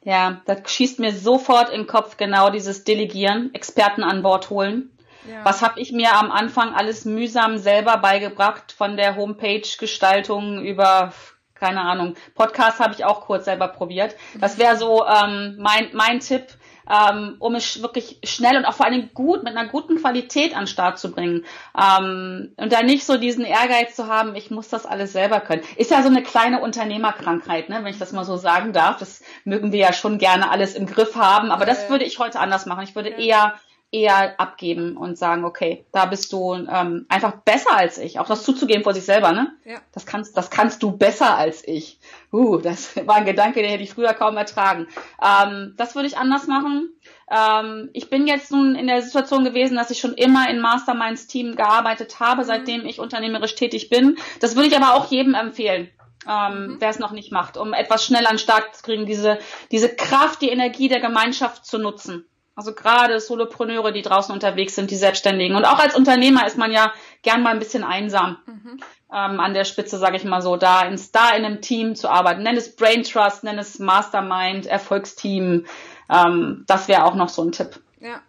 Ja, 0.04 0.42
das 0.44 0.70
schießt 0.70 0.98
mir 0.98 1.14
sofort 1.14 1.70
in 1.70 1.82
den 1.82 1.86
Kopf 1.86 2.18
genau 2.18 2.50
dieses 2.50 2.84
Delegieren, 2.84 3.54
Experten 3.54 4.02
an 4.02 4.22
Bord 4.22 4.50
holen. 4.50 4.90
Ja. 5.28 5.44
Was 5.44 5.62
habe 5.62 5.80
ich 5.80 5.92
mir 5.92 6.14
am 6.14 6.30
Anfang 6.30 6.74
alles 6.74 7.04
mühsam 7.04 7.58
selber 7.58 7.98
beigebracht, 7.98 8.72
von 8.72 8.96
der 8.96 9.16
Homepage-Gestaltung 9.16 10.62
über, 10.62 11.12
keine 11.54 11.82
Ahnung, 11.82 12.14
Podcast 12.34 12.80
habe 12.80 12.94
ich 12.94 13.04
auch 13.04 13.20
kurz 13.22 13.44
selber 13.44 13.68
probiert. 13.68 14.16
Das 14.34 14.58
wäre 14.58 14.76
so 14.76 15.06
ähm, 15.06 15.56
mein, 15.60 15.90
mein 15.92 16.20
Tipp, 16.20 16.46
ähm, 16.90 17.36
um 17.38 17.54
es 17.54 17.80
wirklich 17.80 18.18
schnell 18.24 18.56
und 18.56 18.64
auch 18.64 18.74
vor 18.74 18.86
allem 18.86 19.10
gut, 19.14 19.44
mit 19.44 19.56
einer 19.56 19.68
guten 19.68 20.00
Qualität 20.00 20.54
an 20.54 20.62
den 20.62 20.66
Start 20.66 20.98
zu 20.98 21.12
bringen. 21.12 21.44
Ähm, 21.78 22.54
und 22.56 22.72
da 22.72 22.82
nicht 22.82 23.06
so 23.06 23.16
diesen 23.16 23.44
Ehrgeiz 23.44 23.94
zu 23.94 24.08
haben, 24.08 24.34
ich 24.34 24.50
muss 24.50 24.68
das 24.68 24.86
alles 24.86 25.12
selber 25.12 25.38
können. 25.40 25.62
Ist 25.76 25.92
ja 25.92 26.02
so 26.02 26.08
eine 26.08 26.24
kleine 26.24 26.60
Unternehmerkrankheit, 26.60 27.68
ne, 27.68 27.78
wenn 27.82 27.92
ich 27.92 27.98
das 27.98 28.12
mal 28.12 28.24
so 28.24 28.36
sagen 28.36 28.72
darf. 28.72 28.98
Das 28.98 29.22
mögen 29.44 29.70
wir 29.70 29.78
ja 29.78 29.92
schon 29.92 30.18
gerne 30.18 30.50
alles 30.50 30.74
im 30.74 30.86
Griff 30.86 31.14
haben, 31.14 31.52
aber 31.52 31.64
das 31.64 31.88
würde 31.88 32.04
ich 32.04 32.18
heute 32.18 32.40
anders 32.40 32.66
machen. 32.66 32.82
Ich 32.82 32.96
würde 32.96 33.10
eher 33.10 33.54
eher 33.92 34.40
abgeben 34.40 34.96
und 34.96 35.18
sagen, 35.18 35.44
okay, 35.44 35.84
da 35.92 36.06
bist 36.06 36.32
du 36.32 36.54
ähm, 36.54 37.04
einfach 37.10 37.32
besser 37.32 37.76
als 37.76 37.98
ich. 37.98 38.18
Auch 38.18 38.26
das 38.26 38.42
zuzugeben 38.42 38.82
vor 38.82 38.94
sich 38.94 39.04
selber, 39.04 39.32
ne? 39.32 39.52
Ja. 39.66 39.80
Das 39.92 40.06
kannst, 40.06 40.34
das 40.34 40.50
kannst 40.50 40.82
du 40.82 40.92
besser 40.96 41.36
als 41.36 41.62
ich. 41.68 42.00
Uh, 42.32 42.56
das 42.56 42.96
war 43.06 43.16
ein 43.16 43.26
Gedanke, 43.26 43.60
den 43.60 43.70
hätte 43.70 43.82
ich 43.82 43.92
früher 43.92 44.14
kaum 44.14 44.38
ertragen. 44.38 44.88
Ähm, 45.22 45.74
das 45.76 45.94
würde 45.94 46.08
ich 46.08 46.16
anders 46.16 46.46
machen. 46.46 46.94
Ähm, 47.30 47.90
ich 47.92 48.08
bin 48.08 48.26
jetzt 48.26 48.50
nun 48.50 48.74
in 48.76 48.86
der 48.86 49.02
Situation 49.02 49.44
gewesen, 49.44 49.76
dass 49.76 49.90
ich 49.90 50.00
schon 50.00 50.14
immer 50.14 50.48
in 50.48 50.60
Masterminds 50.60 51.26
Team 51.26 51.54
gearbeitet 51.54 52.18
habe, 52.18 52.44
seitdem 52.44 52.86
ich 52.86 52.98
unternehmerisch 52.98 53.54
tätig 53.56 53.90
bin. 53.90 54.16
Das 54.40 54.56
würde 54.56 54.68
ich 54.68 54.76
aber 54.76 54.94
auch 54.94 55.10
jedem 55.10 55.34
empfehlen. 55.34 55.90
Ähm, 56.26 56.66
mhm. 56.66 56.76
wer 56.78 56.88
es 56.88 57.00
noch 57.00 57.10
nicht 57.10 57.32
macht, 57.32 57.56
um 57.56 57.72
etwas 57.72 58.04
schneller 58.04 58.30
an 58.30 58.36
den 58.36 58.38
Start 58.38 58.76
zu 58.76 58.82
kriegen, 58.84 59.06
diese, 59.06 59.38
diese 59.72 59.88
Kraft, 59.88 60.40
die 60.40 60.50
Energie 60.50 60.88
der 60.88 61.00
Gemeinschaft 61.00 61.66
zu 61.66 61.78
nutzen. 61.78 62.24
Also 62.54 62.74
gerade 62.74 63.18
Solopreneure, 63.18 63.92
die 63.92 64.02
draußen 64.02 64.32
unterwegs 64.32 64.74
sind, 64.74 64.90
die 64.90 64.96
Selbstständigen. 64.96 65.56
Und 65.56 65.64
auch 65.64 65.78
als 65.78 65.96
Unternehmer 65.96 66.46
ist 66.46 66.58
man 66.58 66.70
ja 66.70 66.92
gern 67.22 67.42
mal 67.42 67.50
ein 67.50 67.58
bisschen 67.58 67.82
einsam. 67.82 68.38
Mhm. 68.46 68.80
Ähm, 69.10 69.40
an 69.40 69.54
der 69.54 69.64
Spitze, 69.64 69.98
sage 69.98 70.16
ich 70.16 70.24
mal 70.24 70.42
so, 70.42 70.56
da 70.56 70.82
ins, 70.82 71.12
da 71.12 71.30
in 71.30 71.44
einem 71.44 71.62
Team 71.62 71.94
zu 71.94 72.08
arbeiten. 72.10 72.42
Nenn 72.42 72.56
es 72.56 72.76
Brain 72.76 73.04
Trust, 73.04 73.44
nenn 73.44 73.58
es 73.58 73.78
Mastermind, 73.78 74.66
Erfolgsteam. 74.66 75.66
Ähm, 76.10 76.64
das 76.66 76.88
wäre 76.88 77.04
auch 77.04 77.14
noch 77.14 77.28
so 77.30 77.42
ein 77.42 77.52
Tipp. 77.52 77.82
Ja. 78.00 78.20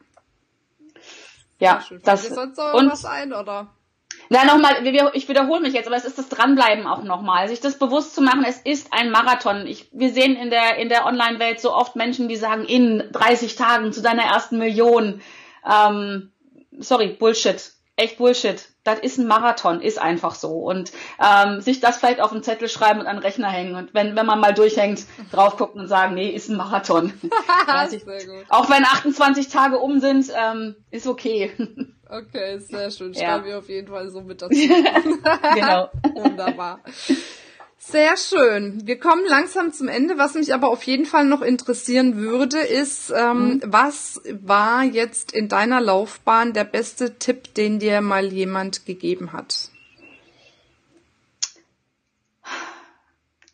Ja, 1.59 1.83
das. 2.03 2.27
Sonst 2.27 2.57
noch 2.57 2.73
und, 2.73 2.91
was 2.91 3.05
ein, 3.05 3.33
oder? 3.33 3.67
Na, 4.29 4.45
nochmal, 4.45 4.85
ich 5.13 5.27
wiederhole 5.27 5.61
mich 5.61 5.73
jetzt, 5.73 5.87
aber 5.87 5.95
es 5.95 6.05
ist 6.05 6.17
das 6.17 6.29
Dranbleiben 6.29 6.87
auch 6.87 7.03
nochmal. 7.03 7.47
Sich 7.47 7.59
das 7.59 7.77
bewusst 7.77 8.15
zu 8.15 8.21
machen, 8.21 8.45
es 8.47 8.59
ist 8.59 8.87
ein 8.91 9.11
Marathon. 9.11 9.67
Ich, 9.67 9.89
wir 9.91 10.11
sehen 10.11 10.35
in 10.35 10.49
der, 10.49 10.77
in 10.77 10.89
der 10.89 11.05
Online-Welt 11.05 11.59
so 11.59 11.73
oft 11.73 11.95
Menschen, 11.95 12.27
die 12.29 12.35
sagen, 12.35 12.65
in 12.65 13.03
30 13.11 13.55
Tagen 13.55 13.91
zu 13.91 14.01
deiner 14.01 14.23
ersten 14.23 14.57
Million. 14.57 15.21
Ähm, 15.69 16.31
sorry, 16.79 17.09
Bullshit. 17.09 17.72
Echt 17.95 18.17
Bullshit. 18.17 18.69
Das 18.83 18.99
ist 18.99 19.19
ein 19.19 19.27
Marathon, 19.27 19.79
ist 19.79 20.01
einfach 20.01 20.33
so. 20.33 20.57
Und 20.57 20.91
ähm, 21.23 21.61
sich 21.61 21.79
das 21.79 21.97
vielleicht 21.97 22.21
auf 22.21 22.31
den 22.31 22.41
Zettel 22.41 22.67
schreiben 22.67 22.99
und 22.99 23.07
an 23.07 23.17
den 23.17 23.23
Rechner 23.23 23.49
hängen. 23.49 23.75
Und 23.75 23.93
wenn, 23.93 24.15
wenn 24.15 24.25
man 24.25 24.39
mal 24.39 24.53
durchhängt, 24.53 25.05
drauf 25.31 25.57
gucken 25.57 25.81
und 25.81 25.87
sagen, 25.87 26.15
nee, 26.15 26.29
ist 26.29 26.49
ein 26.49 26.57
Marathon. 26.57 27.13
auch 28.49 28.69
wenn 28.69 28.83
28 28.83 29.47
Tage 29.47 29.77
um 29.77 29.99
sind, 29.99 30.31
ähm, 30.35 30.75
ist 30.91 31.07
okay. 31.07 31.51
Okay, 32.13 32.59
sehr 32.59 32.91
schön. 32.91 33.15
Schreiben 33.15 33.43
ja. 33.43 33.45
wir 33.45 33.57
auf 33.57 33.69
jeden 33.69 33.87
Fall 33.87 34.07
so 34.11 34.21
mit 34.21 34.39
dazu. 34.39 34.53
genau. 35.55 35.89
Wunderbar. 36.13 36.81
Sehr 37.85 38.15
schön. 38.15 38.87
Wir 38.87 38.97
kommen 38.97 39.25
langsam 39.27 39.73
zum 39.73 39.89
Ende. 39.89 40.17
Was 40.17 40.35
mich 40.35 40.53
aber 40.53 40.69
auf 40.69 40.83
jeden 40.83 41.05
Fall 41.05 41.25
noch 41.25 41.41
interessieren 41.41 42.15
würde, 42.15 42.59
ist, 42.59 43.11
ähm, 43.11 43.55
mhm. 43.55 43.61
was 43.65 44.21
war 44.31 44.83
jetzt 44.83 45.33
in 45.33 45.49
deiner 45.49 45.81
Laufbahn 45.81 46.53
der 46.53 46.63
beste 46.63 47.19
Tipp, 47.19 47.53
den 47.55 47.79
dir 47.79 47.99
mal 47.99 48.31
jemand 48.31 48.85
gegeben 48.85 49.33
hat? 49.33 49.69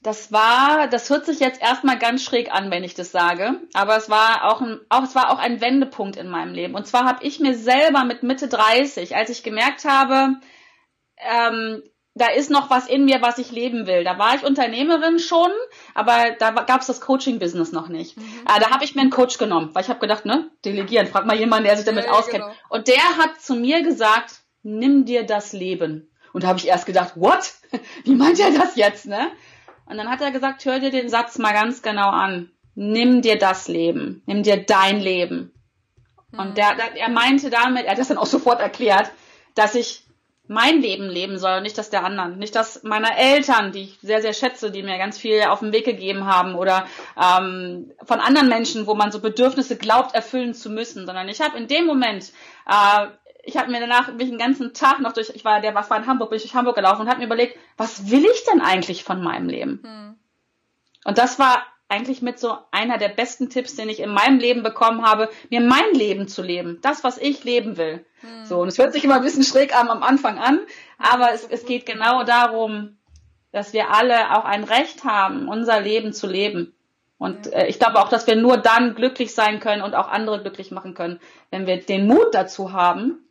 Das 0.04 0.32
war, 0.32 0.88
das 0.88 1.10
hört 1.10 1.26
sich 1.26 1.40
jetzt 1.40 1.60
erstmal 1.60 1.98
ganz 1.98 2.24
schräg 2.24 2.52
an, 2.54 2.70
wenn 2.70 2.84
ich 2.84 2.94
das 2.94 3.12
sage, 3.12 3.60
aber 3.74 3.98
es 3.98 4.10
war 4.10 4.46
auch 4.46 4.62
ein, 4.62 4.80
auch, 4.90 5.04
es 5.04 5.16
war 5.16 5.32
auch 5.32 5.40
ein 5.40 5.60
Wendepunkt 5.60 6.16
in 6.18 6.30
meinem 6.30 6.54
Leben. 6.54 6.76
Und 6.76 6.86
zwar 6.86 7.06
habe 7.06 7.26
ich 7.26 7.40
mir 7.40 7.56
selber 7.58 8.06
mit 8.06 8.22
Mitte 8.22 8.48
30, 8.48 9.16
als 9.16 9.32
ich 9.32 9.44
gemerkt 9.44 9.86
habe, 9.86 10.36
ähm, 11.18 11.82
da 12.16 12.28
ist 12.28 12.50
noch 12.50 12.70
was 12.70 12.88
in 12.88 13.06
mir, 13.06 13.22
was 13.22 13.38
ich 13.38 13.52
leben 13.52 13.88
will. 13.88 14.04
Da 14.04 14.18
war 14.18 14.36
ich 14.36 14.44
Unternehmerin 14.44 15.20
schon, 15.20 15.52
aber 15.94 16.32
da 16.38 16.52
gab 16.52 16.82
es 16.82 16.88
das 16.88 17.02
Coaching-Business 17.02 17.72
noch 17.72 17.88
nicht. 17.88 18.18
Mhm. 18.18 18.24
Äh, 18.46 18.60
da 18.60 18.72
habe 18.72 18.84
ich 18.84 18.96
mir 18.96 19.02
einen 19.02 19.10
Coach 19.10 19.38
genommen, 19.38 19.70
weil 19.74 19.84
ich 19.84 19.90
habe 19.90 20.00
gedacht, 20.00 20.26
ne, 20.26 20.50
delegieren, 20.66 21.08
frag 21.08 21.26
mal 21.26 21.38
jemanden, 21.38 21.66
der 21.66 21.78
sich 21.78 21.86
damit 21.86 22.06
ja, 22.06 22.12
auskennt. 22.12 22.44
Genau. 22.44 22.56
Und 22.70 22.88
der 22.88 23.18
hat 23.18 23.40
zu 23.40 23.56
mir 23.56 23.84
gesagt, 23.84 24.42
nimm 24.64 25.06
dir 25.06 25.26
das 25.26 25.54
Leben. 25.54 26.10
Und 26.34 26.44
da 26.44 26.50
habe 26.50 26.60
ich 26.60 26.68
erst 26.68 26.86
gedacht, 26.86 27.14
what? 27.16 27.54
Wie 28.04 28.16
meint 28.16 28.40
er 28.40 28.52
das 28.52 28.76
jetzt, 28.76 29.06
ne? 29.06 29.30
Und 29.86 29.98
dann 29.98 30.10
hat 30.10 30.22
er 30.22 30.32
gesagt, 30.32 30.66
hör 30.66 30.80
dir 30.80 30.92
den 30.92 31.10
Satz 31.10 31.38
mal 31.38 31.54
ganz 31.54 31.82
genau 31.82 32.10
an. 32.10 32.52
Nimm 32.76 33.22
dir 33.22 33.38
das 33.38 33.68
Leben. 33.68 34.22
Nimm 34.26 34.44
dir 34.44 34.58
dein 34.64 35.00
Leben. 35.00 35.52
Und 36.32 36.58
der, 36.58 36.76
der, 36.76 36.96
er 36.96 37.10
meinte 37.10 37.50
damit, 37.50 37.86
er 37.86 37.92
hat 37.92 37.98
das 37.98 38.10
dann 38.10 38.20
auch 38.20 38.28
sofort 38.28 38.62
erklärt, 38.62 39.12
dass 39.56 39.74
ich 39.74 40.04
mein 40.50 40.82
Leben 40.82 41.08
leben 41.08 41.38
soll 41.38 41.58
und 41.58 41.64
nicht 41.64 41.78
das 41.78 41.92
der 41.92 42.04
anderen. 42.04 42.40
Nicht 42.40 42.56
das 42.56 42.82
meiner 42.82 43.16
Eltern, 43.16 43.72
die 43.72 43.84
ich 43.84 44.00
sehr, 44.02 44.22
sehr 44.24 44.34
schätze, 44.34 44.72
die 44.72 44.82
mir 44.82 44.98
ganz 44.98 45.20
viel 45.20 45.44
auf 45.44 45.60
den 45.60 45.72
Weg 45.72 45.86
gegeben 45.86 46.26
haben 46.26 46.56
oder 46.56 46.88
ähm, 47.16 47.92
von 48.04 48.20
anderen 48.20 48.50
Menschen, 48.50 48.88
wo 48.88 48.96
man 48.96 49.12
so 49.12 49.20
Bedürfnisse 49.20 49.78
glaubt, 49.78 50.16
erfüllen 50.16 50.56
zu 50.56 50.72
müssen, 50.72 51.06
sondern 51.06 51.30
ich 51.30 51.40
habe 51.40 51.56
in 51.56 51.68
dem 51.68 51.86
Moment, 51.86 52.34
äh, 52.68 53.08
ich 53.44 53.58
habe 53.58 53.70
mir 53.70 53.80
danach 53.80 54.12
mich 54.12 54.28
den 54.28 54.40
ganzen 54.40 54.74
Tag 54.74 55.00
noch 55.02 55.14
durch, 55.14 55.30
ich 55.36 55.46
war, 55.46 55.62
der 55.62 55.76
was 55.76 55.92
war 55.92 55.98
in 55.98 56.08
Hamburg, 56.08 56.32
bin 56.32 56.38
ich 56.38 56.44
durch 56.44 56.56
Hamburg 56.56 56.76
gelaufen 56.76 57.02
und 57.02 57.10
habe 57.10 57.20
mir 57.20 57.28
überlegt, 57.28 57.56
was 57.78 58.10
will 58.10 58.26
ich 58.26 58.44
denn 58.46 58.62
eigentlich 58.62 59.04
von 59.04 59.22
meinem 59.22 59.50
Leben? 59.50 59.82
Hm. 59.84 60.20
Und 61.06 61.20
das 61.20 61.38
war 61.38 61.64
eigentlich 61.90 62.22
mit 62.22 62.40
so 62.40 62.56
einer 62.72 62.98
der 62.98 63.10
besten 63.10 63.50
Tipps, 63.50 63.76
den 63.76 63.90
ich 63.90 64.00
in 64.00 64.14
meinem 64.14 64.40
Leben 64.40 64.64
bekommen 64.64 65.04
habe, 65.04 65.30
mir 65.50 65.60
mein 65.60 65.92
Leben 65.94 66.28
zu 66.28 66.44
leben. 66.44 66.80
Das, 66.82 67.04
was 67.04 67.18
ich 67.18 67.44
leben 67.44 67.78
will. 67.78 68.06
Hm. 68.22 68.46
So, 68.46 68.62
und 68.62 68.68
es 68.68 68.78
hört 68.78 68.94
sich 68.94 69.04
immer 69.04 69.16
ein 69.16 69.24
bisschen 69.24 69.44
schräg 69.44 69.76
an 69.76 69.90
am 69.90 70.04
Anfang 70.04 70.38
an, 70.38 70.60
aber 70.98 71.34
es, 71.34 71.46
es 71.50 71.66
geht 71.66 71.86
genau 71.86 72.24
darum, 72.24 72.98
dass 73.52 73.74
wir 73.74 73.92
alle 73.92 74.38
auch 74.38 74.46
ein 74.46 74.64
Recht 74.64 75.04
haben, 75.04 75.48
unser 75.48 75.82
Leben 75.82 76.14
zu 76.14 76.28
leben. 76.28 76.76
Und 77.18 77.52
äh, 77.52 77.68
ich 77.68 77.80
glaube 77.80 78.00
auch, 78.00 78.10
dass 78.10 78.28
wir 78.28 78.36
nur 78.36 78.58
dann 78.58 78.94
glücklich 78.94 79.34
sein 79.34 79.60
können 79.60 79.82
und 79.82 79.96
auch 79.96 80.08
andere 80.08 80.42
glücklich 80.42 80.72
machen 80.72 80.94
können, 80.94 81.20
wenn 81.50 81.66
wir 81.66 81.82
den 81.82 82.08
Mut 82.08 82.34
dazu 82.34 82.72
haben, 82.72 83.28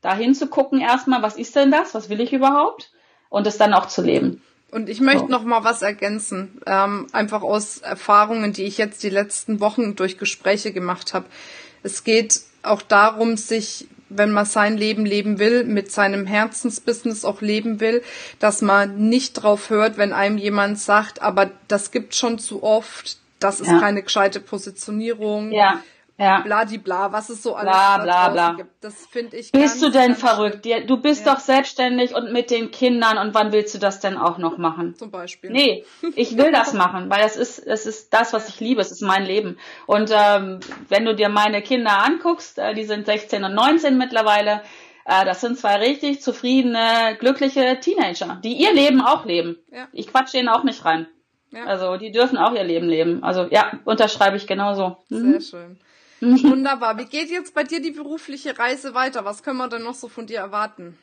dahin 0.00 0.34
zu 0.34 0.48
gucken 0.48 0.80
erstmal, 0.80 1.22
was 1.22 1.36
ist 1.36 1.54
denn 1.54 1.70
das, 1.70 1.94
was 1.94 2.08
will 2.08 2.20
ich 2.20 2.32
überhaupt 2.32 2.90
und 3.28 3.46
es 3.46 3.58
dann 3.58 3.74
auch 3.74 3.86
zu 3.86 4.02
leben. 4.02 4.42
Und 4.70 4.88
ich 4.88 5.00
möchte 5.00 5.24
oh. 5.24 5.28
noch 5.28 5.44
mal 5.44 5.64
was 5.64 5.82
ergänzen, 5.82 6.60
ähm, 6.66 7.06
einfach 7.12 7.42
aus 7.42 7.78
Erfahrungen, 7.78 8.52
die 8.52 8.64
ich 8.64 8.76
jetzt 8.76 9.02
die 9.02 9.08
letzten 9.08 9.60
Wochen 9.60 9.96
durch 9.96 10.18
Gespräche 10.18 10.72
gemacht 10.72 11.14
habe. 11.14 11.26
Es 11.82 12.04
geht 12.04 12.42
auch 12.62 12.82
darum, 12.82 13.36
sich, 13.36 13.88
wenn 14.10 14.30
man 14.30 14.44
sein 14.44 14.76
Leben 14.76 15.06
leben 15.06 15.38
will, 15.38 15.64
mit 15.64 15.90
seinem 15.90 16.26
Herzensbusiness 16.26 17.24
auch 17.24 17.40
leben 17.40 17.80
will, 17.80 18.02
dass 18.40 18.60
man 18.60 19.08
nicht 19.08 19.34
drauf 19.34 19.70
hört, 19.70 19.96
wenn 19.96 20.12
einem 20.12 20.36
jemand 20.36 20.78
sagt, 20.78 21.22
aber 21.22 21.50
das 21.68 21.90
gibt 21.90 22.14
schon 22.14 22.38
zu 22.38 22.62
oft, 22.62 23.18
das 23.40 23.60
ist 23.60 23.68
ja. 23.68 23.80
keine 23.80 24.02
gescheite 24.02 24.40
Positionierung. 24.40 25.52
Ja 25.52 25.82
ja. 26.18 26.40
bladibla, 26.40 27.12
was 27.12 27.28
es 27.30 27.42
so 27.42 27.54
alles 27.54 27.72
bla, 27.72 27.98
bla, 27.98 28.28
bla. 28.28 28.52
gibt. 28.52 28.84
Das 28.84 29.06
finde 29.06 29.36
ich. 29.36 29.52
Bist 29.52 29.80
du 29.82 29.90
denn 29.90 30.14
verrückt? 30.14 30.66
Du 30.86 30.96
bist 31.00 31.24
ja. 31.24 31.34
doch 31.34 31.40
selbstständig 31.40 32.14
und 32.14 32.32
mit 32.32 32.50
den 32.50 32.70
Kindern 32.70 33.18
und 33.18 33.34
wann 33.34 33.52
willst 33.52 33.74
du 33.74 33.78
das 33.78 34.00
denn 34.00 34.16
auch 34.16 34.38
noch 34.38 34.58
machen? 34.58 34.94
Zum 34.96 35.10
Beispiel. 35.10 35.50
Nee, 35.50 35.84
ich 36.16 36.36
will 36.36 36.52
das 36.52 36.72
machen, 36.72 37.08
weil 37.08 37.22
das 37.22 37.36
ist, 37.36 37.66
das 37.66 37.86
ist 37.86 38.12
das, 38.12 38.32
was 38.32 38.48
ich 38.48 38.60
liebe, 38.60 38.80
es 38.80 38.90
ist 38.90 39.02
mein 39.02 39.24
Leben. 39.24 39.58
Und 39.86 40.10
ähm, 40.12 40.60
wenn 40.88 41.04
du 41.04 41.14
dir 41.14 41.28
meine 41.28 41.62
Kinder 41.62 42.02
anguckst, 42.04 42.58
äh, 42.58 42.74
die 42.74 42.84
sind 42.84 43.06
16 43.06 43.44
und 43.44 43.54
19 43.54 43.96
mittlerweile, 43.96 44.62
äh, 45.04 45.24
das 45.24 45.40
sind 45.40 45.56
zwei 45.56 45.76
richtig 45.76 46.20
zufriedene, 46.20 47.16
glückliche 47.18 47.78
Teenager, 47.80 48.40
die 48.42 48.54
ihr 48.54 48.74
Leben 48.74 49.00
auch 49.00 49.24
leben. 49.24 49.58
Ja. 49.70 49.88
Ich 49.92 50.08
quatsch 50.08 50.34
denen 50.34 50.48
auch 50.48 50.64
nicht 50.64 50.84
rein. 50.84 51.06
Ja. 51.50 51.64
Also 51.64 51.96
die 51.96 52.12
dürfen 52.12 52.36
auch 52.36 52.52
ihr 52.52 52.64
Leben 52.64 52.88
leben. 52.88 53.22
Also 53.22 53.46
ja, 53.50 53.72
unterschreibe 53.84 54.36
ich 54.36 54.46
genauso. 54.46 54.98
Mhm. 55.08 55.32
Sehr 55.32 55.40
schön. 55.40 55.78
Wunderbar. 56.20 56.98
Wie 56.98 57.04
geht 57.04 57.30
jetzt 57.30 57.54
bei 57.54 57.64
dir 57.64 57.80
die 57.80 57.92
berufliche 57.92 58.58
Reise 58.58 58.94
weiter? 58.94 59.24
Was 59.24 59.42
können 59.42 59.58
wir 59.58 59.68
denn 59.68 59.82
noch 59.82 59.94
so 59.94 60.08
von 60.08 60.26
dir 60.26 60.38
erwarten? 60.38 60.98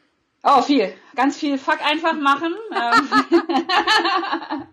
Oh, 0.48 0.62
viel. 0.62 0.94
Ganz 1.16 1.38
viel 1.38 1.58
Fuck 1.58 1.84
einfach 1.84 2.14
machen. 2.14 2.54
Ähm. 2.72 3.10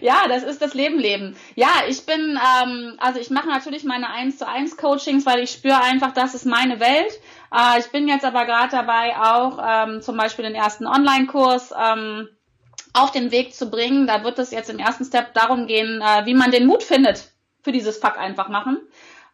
ja, 0.00 0.26
das 0.26 0.42
ist 0.42 0.60
das 0.60 0.74
Leben 0.74 0.98
leben. 0.98 1.36
Ja, 1.54 1.68
ich 1.88 2.04
bin, 2.04 2.36
ähm, 2.60 2.96
also 2.98 3.20
ich 3.20 3.30
mache 3.30 3.46
natürlich 3.46 3.84
meine 3.84 4.10
1 4.10 4.38
zu 4.38 4.48
1 4.48 4.76
Coachings, 4.76 5.24
weil 5.24 5.38
ich 5.38 5.52
spüre 5.52 5.80
einfach, 5.80 6.12
das 6.12 6.34
ist 6.34 6.44
meine 6.44 6.80
Welt. 6.80 7.12
Äh, 7.54 7.78
ich 7.78 7.86
bin 7.92 8.08
jetzt 8.08 8.24
aber 8.24 8.46
gerade 8.46 8.70
dabei, 8.72 9.16
auch 9.16 9.60
ähm, 9.64 10.02
zum 10.02 10.16
Beispiel 10.16 10.44
den 10.44 10.56
ersten 10.56 10.88
Online-Kurs 10.88 11.72
ähm, 11.80 12.28
auf 12.92 13.12
den 13.12 13.30
Weg 13.30 13.54
zu 13.54 13.70
bringen. 13.70 14.08
Da 14.08 14.24
wird 14.24 14.40
es 14.40 14.50
jetzt 14.50 14.70
im 14.70 14.80
ersten 14.80 15.04
Step 15.04 15.34
darum 15.34 15.68
gehen, 15.68 16.02
äh, 16.02 16.26
wie 16.26 16.34
man 16.34 16.50
den 16.50 16.66
Mut 16.66 16.82
findet 16.82 17.30
für 17.62 17.70
dieses 17.70 17.96
Fuck 17.98 18.18
einfach 18.18 18.48
machen. 18.48 18.80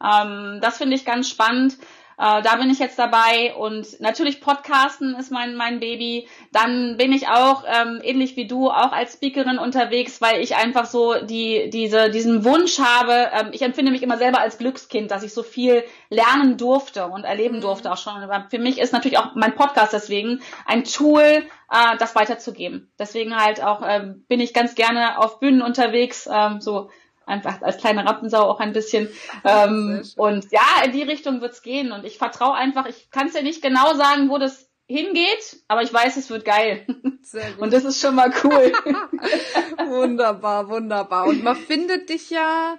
Ähm, 0.03 0.59
das 0.61 0.79
finde 0.79 0.97
ich 0.97 1.05
ganz 1.05 1.29
spannend. 1.29 1.77
Äh, 2.21 2.43
da 2.43 2.57
bin 2.57 2.69
ich 2.69 2.81
jetzt 2.81 2.99
dabei 2.99 3.55
und 3.55 4.01
natürlich 4.01 4.41
Podcasten 4.41 5.15
ist 5.15 5.31
mein 5.31 5.55
mein 5.55 5.79
Baby. 5.79 6.27
Dann 6.53 6.97
bin 6.97 7.13
ich 7.13 7.29
auch 7.29 7.63
ähm, 7.65 8.01
ähnlich 8.03 8.35
wie 8.35 8.49
du 8.49 8.71
auch 8.71 8.91
als 8.91 9.13
Speakerin 9.13 9.61
unterwegs, 9.61 10.21
weil 10.21 10.41
ich 10.43 10.57
einfach 10.57 10.87
so 10.87 11.25
die 11.25 11.71
diese 11.71 12.11
diesen 12.11 12.45
Wunsch 12.45 12.81
habe. 12.81 13.31
Ähm, 13.33 13.51
ich 13.53 13.63
empfinde 13.63 13.93
mich 13.93 14.03
immer 14.03 14.19
selber 14.19 14.41
als 14.41 14.59
Glückskind, 14.59 15.13
dass 15.13 15.23
ich 15.23 15.33
so 15.33 15.45
viel 15.45 15.85
lernen 16.11 16.57
durfte 16.57 17.07
und 17.07 17.23
erleben 17.23 17.59
mhm. 17.59 17.61
durfte 17.61 17.93
auch 17.93 17.99
schon. 17.99 18.15
Aber 18.15 18.49
für 18.51 18.59
mich 18.59 18.79
ist 18.79 18.93
natürlich 18.93 19.19
auch 19.19 19.37
mein 19.37 19.55
Podcast 19.55 19.93
deswegen 19.93 20.41
ein 20.67 20.83
Tool, 20.83 21.23
äh, 21.23 21.97
das 22.01 22.17
weiterzugeben. 22.17 22.91
Deswegen 22.99 23.37
halt 23.37 23.63
auch 23.63 23.81
ähm, 23.87 24.25
bin 24.27 24.41
ich 24.41 24.53
ganz 24.53 24.75
gerne 24.75 25.21
auf 25.21 25.39
Bühnen 25.39 25.63
unterwegs, 25.63 26.29
ähm, 26.29 26.61
so 26.61 26.91
einfach 27.29 27.63
als 27.63 27.79
kleine 27.79 28.05
Rampensau 28.05 28.43
auch 28.43 28.61
ein 28.61 28.73
bisschen. 28.73 29.09
Ähm, 29.45 30.03
und 30.17 30.51
ja, 30.51 30.85
in 30.85 30.93
die 30.93 31.03
Richtung 31.03 31.41
wird's 31.41 31.63
gehen. 31.63 31.93
Und 31.93 32.05
ich 32.05 32.19
vertraue 32.19 32.55
einfach, 32.55 32.87
ich 32.87 33.11
kann 33.11 33.29
es 33.29 33.35
ja 33.35 33.43
nicht 33.43 33.63
genau 33.63 33.95
sagen, 33.95 34.31
wo 34.31 34.39
das 34.39 34.69
hingeht, 34.87 35.63
aber 35.69 35.83
ich 35.83 35.93
weiß, 35.93 36.17
es 36.17 36.31
wird 36.31 36.45
geil. 36.45 36.87
Sehr 37.23 37.51
gut. 37.53 37.63
Und 37.63 37.73
das 37.73 37.85
ist 37.85 38.01
schon 38.01 38.15
mal 38.15 38.33
cool. 38.43 38.73
wunderbar, 39.87 40.69
wunderbar. 40.69 41.27
Und 41.27 41.45
man 41.45 41.57
findet 41.57 42.09
dich 42.09 42.31
ja 42.31 42.79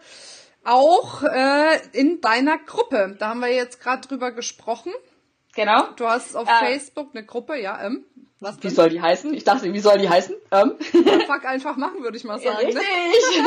auch 0.65 1.23
äh, 1.23 1.79
in 1.93 2.19
deiner 2.21 2.57
Gruppe. 2.57 3.15
Da 3.17 3.29
haben 3.29 3.39
wir 3.39 3.53
jetzt 3.53 3.79
gerade 3.79 4.07
drüber 4.07 4.31
gesprochen. 4.31 4.91
Genau. 5.55 5.88
Du 5.95 6.05
hast 6.05 6.35
auf 6.35 6.47
äh, 6.47 6.65
Facebook 6.65 7.09
eine 7.13 7.25
Gruppe, 7.25 7.59
ja. 7.59 7.81
Ähm. 7.83 8.05
Was 8.41 8.63
wie 8.63 8.69
soll 8.69 8.89
die 8.89 9.01
heißen? 9.01 9.33
Ich 9.33 9.43
dachte, 9.43 9.73
wie 9.73 9.79
soll 9.81 9.97
die 9.97 10.07
heißen? 10.07 10.33
Ähm. 10.51 10.75
Fuck 10.79 11.45
einfach 11.45 11.75
machen, 11.75 12.01
würde 12.03 12.15
ich 12.15 12.23
mal 12.23 12.39
sagen. 12.39 12.55
Ne? 12.69 12.79
Richtig. 12.79 13.43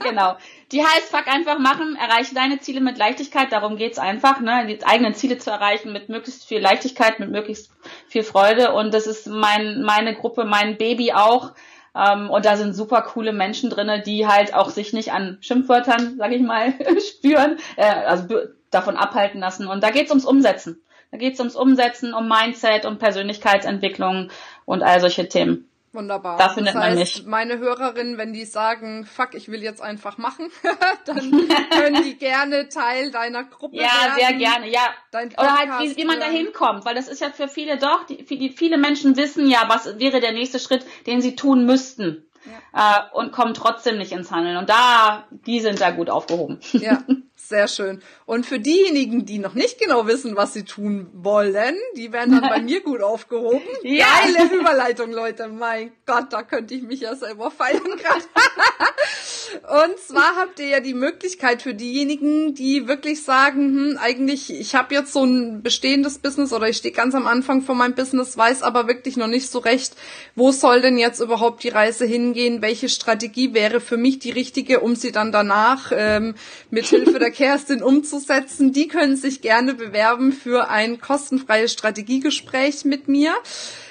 genau. 0.00 0.36
Die 0.70 0.84
heißt 0.84 1.10
Fuck 1.10 1.26
einfach 1.26 1.58
machen, 1.58 1.96
erreiche 1.96 2.36
deine 2.36 2.60
Ziele 2.60 2.80
mit 2.80 2.98
Leichtigkeit. 2.98 3.50
Darum 3.50 3.76
geht's 3.76 3.98
einfach, 3.98 4.38
ne, 4.38 4.66
die 4.66 4.84
eigenen 4.86 5.14
Ziele 5.14 5.38
zu 5.38 5.50
erreichen 5.50 5.92
mit 5.92 6.08
möglichst 6.08 6.44
viel 6.44 6.60
Leichtigkeit, 6.60 7.18
mit 7.18 7.30
möglichst 7.30 7.72
viel 8.06 8.22
Freude. 8.22 8.72
Und 8.74 8.94
das 8.94 9.08
ist 9.08 9.26
mein, 9.26 9.82
meine 9.82 10.14
Gruppe, 10.14 10.44
mein 10.44 10.78
Baby 10.78 11.12
auch. 11.14 11.54
Ähm, 11.96 12.30
und 12.30 12.44
da 12.44 12.56
sind 12.56 12.74
super 12.74 13.02
coole 13.02 13.32
Menschen 13.32 13.70
drinne, 13.70 14.02
die 14.02 14.28
halt 14.28 14.54
auch 14.54 14.70
sich 14.70 14.92
nicht 14.92 15.12
an 15.12 15.38
Schimpfwörtern, 15.40 16.16
sag 16.16 16.30
ich 16.30 16.42
mal, 16.42 16.74
spüren, 17.00 17.58
äh, 17.76 17.86
also 17.86 18.36
davon 18.70 18.96
abhalten 18.96 19.40
lassen. 19.40 19.66
Und 19.66 19.82
da 19.82 19.90
geht's 19.90 20.10
ums 20.10 20.24
Umsetzen. 20.24 20.80
Da 21.10 21.18
geht 21.18 21.34
es 21.34 21.40
ums 21.40 21.56
Umsetzen, 21.56 22.12
um 22.14 22.28
Mindset, 22.28 22.84
um 22.84 22.98
Persönlichkeitsentwicklung 22.98 24.30
und 24.64 24.82
all 24.82 25.00
solche 25.00 25.28
Themen. 25.28 25.68
Wunderbar. 25.92 26.36
Da 26.36 26.50
findet 26.50 26.74
das 26.74 26.82
heißt, 26.82 26.94
man 26.94 26.98
mich. 26.98 27.26
meine 27.26 27.58
Hörerinnen, 27.58 28.18
wenn 28.18 28.34
die 28.34 28.44
sagen, 28.44 29.06
fuck, 29.06 29.34
ich 29.34 29.48
will 29.48 29.62
jetzt 29.62 29.80
einfach 29.80 30.18
machen, 30.18 30.50
dann 31.06 31.16
können 31.70 32.02
die 32.04 32.16
gerne 32.16 32.68
Teil 32.68 33.10
deiner 33.10 33.44
Gruppe 33.44 33.76
ja, 33.76 33.82
werden. 33.82 34.18
Ja, 34.18 34.28
sehr 34.28 34.32
gerne, 34.36 34.68
ja. 34.70 34.88
Oder 35.12 35.56
halt, 35.56 35.70
wie, 35.80 35.96
wie 35.96 36.04
man 36.04 36.20
da 36.20 36.26
hinkommt, 36.26 36.84
weil 36.84 36.94
das 36.94 37.08
ist 37.08 37.22
ja 37.22 37.30
für 37.30 37.48
viele 37.48 37.78
doch, 37.78 38.04
die, 38.04 38.22
die, 38.24 38.50
viele 38.50 38.76
Menschen 38.76 39.16
wissen 39.16 39.48
ja, 39.48 39.64
was 39.68 39.98
wäre 39.98 40.20
der 40.20 40.32
nächste 40.32 40.58
Schritt, 40.58 40.84
den 41.06 41.22
sie 41.22 41.36
tun 41.36 41.64
müssten. 41.64 42.24
Ja. 42.72 43.08
Äh, 43.10 43.16
und 43.16 43.32
kommen 43.32 43.54
trotzdem 43.54 43.98
nicht 43.98 44.12
ins 44.12 44.30
Handeln. 44.30 44.56
Und 44.56 44.70
da, 44.70 45.26
die 45.30 45.60
sind 45.60 45.80
da 45.80 45.90
gut 45.90 46.10
aufgehoben. 46.10 46.60
Ja, 46.72 47.02
Sehr 47.48 47.66
schön. 47.66 48.02
Und 48.26 48.44
für 48.44 48.58
diejenigen, 48.58 49.24
die 49.24 49.38
noch 49.38 49.54
nicht 49.54 49.80
genau 49.80 50.06
wissen, 50.06 50.36
was 50.36 50.52
sie 50.52 50.64
tun 50.64 51.08
wollen, 51.14 51.74
die 51.96 52.12
werden 52.12 52.38
dann 52.38 52.50
bei 52.50 52.60
mir 52.60 52.82
gut 52.82 53.00
aufgehoben. 53.00 53.62
Ja. 53.82 54.04
Geile 54.20 54.54
Überleitung, 54.54 55.12
Leute. 55.12 55.48
Mein 55.48 55.92
Gott, 56.04 56.26
da 56.30 56.42
könnte 56.42 56.74
ich 56.74 56.82
mich 56.82 57.00
ja 57.00 57.16
selber 57.16 57.50
feiern 57.50 57.96
gerade. 57.96 58.22
Und 59.86 59.98
zwar 59.98 60.36
habt 60.36 60.60
ihr 60.60 60.68
ja 60.68 60.80
die 60.80 60.92
Möglichkeit 60.92 61.62
für 61.62 61.72
diejenigen, 61.72 62.54
die 62.54 62.86
wirklich 62.86 63.22
sagen, 63.22 63.92
hm, 63.92 63.98
eigentlich, 63.98 64.50
ich 64.50 64.74
habe 64.74 64.94
jetzt 64.94 65.14
so 65.14 65.24
ein 65.24 65.62
bestehendes 65.62 66.18
Business 66.18 66.52
oder 66.52 66.68
ich 66.68 66.76
stehe 66.76 66.92
ganz 66.92 67.14
am 67.14 67.26
Anfang 67.26 67.62
von 67.62 67.78
meinem 67.78 67.94
Business, 67.94 68.36
weiß 68.36 68.62
aber 68.62 68.88
wirklich 68.88 69.16
noch 69.16 69.26
nicht 69.26 69.50
so 69.50 69.58
recht, 69.58 69.94
wo 70.34 70.52
soll 70.52 70.82
denn 70.82 70.98
jetzt 70.98 71.20
überhaupt 71.20 71.62
die 71.62 71.70
Reise 71.70 72.04
hingehen, 72.04 72.60
welche 72.60 72.90
Strategie 72.90 73.54
wäre 73.54 73.80
für 73.80 73.96
mich 73.96 74.18
die 74.18 74.32
richtige, 74.32 74.80
um 74.80 74.94
sie 74.94 75.12
dann 75.12 75.32
danach 75.32 75.92
ähm, 75.94 76.34
mit 76.70 76.84
Hilfe 76.84 77.18
der 77.18 77.30
Kerstin 77.38 77.82
umzusetzen. 77.84 78.72
Die 78.72 78.88
können 78.88 79.14
sich 79.14 79.42
gerne 79.42 79.74
bewerben 79.74 80.32
für 80.32 80.68
ein 80.68 81.00
kostenfreies 81.00 81.72
Strategiegespräch 81.72 82.84
mit 82.84 83.06
mir 83.06 83.32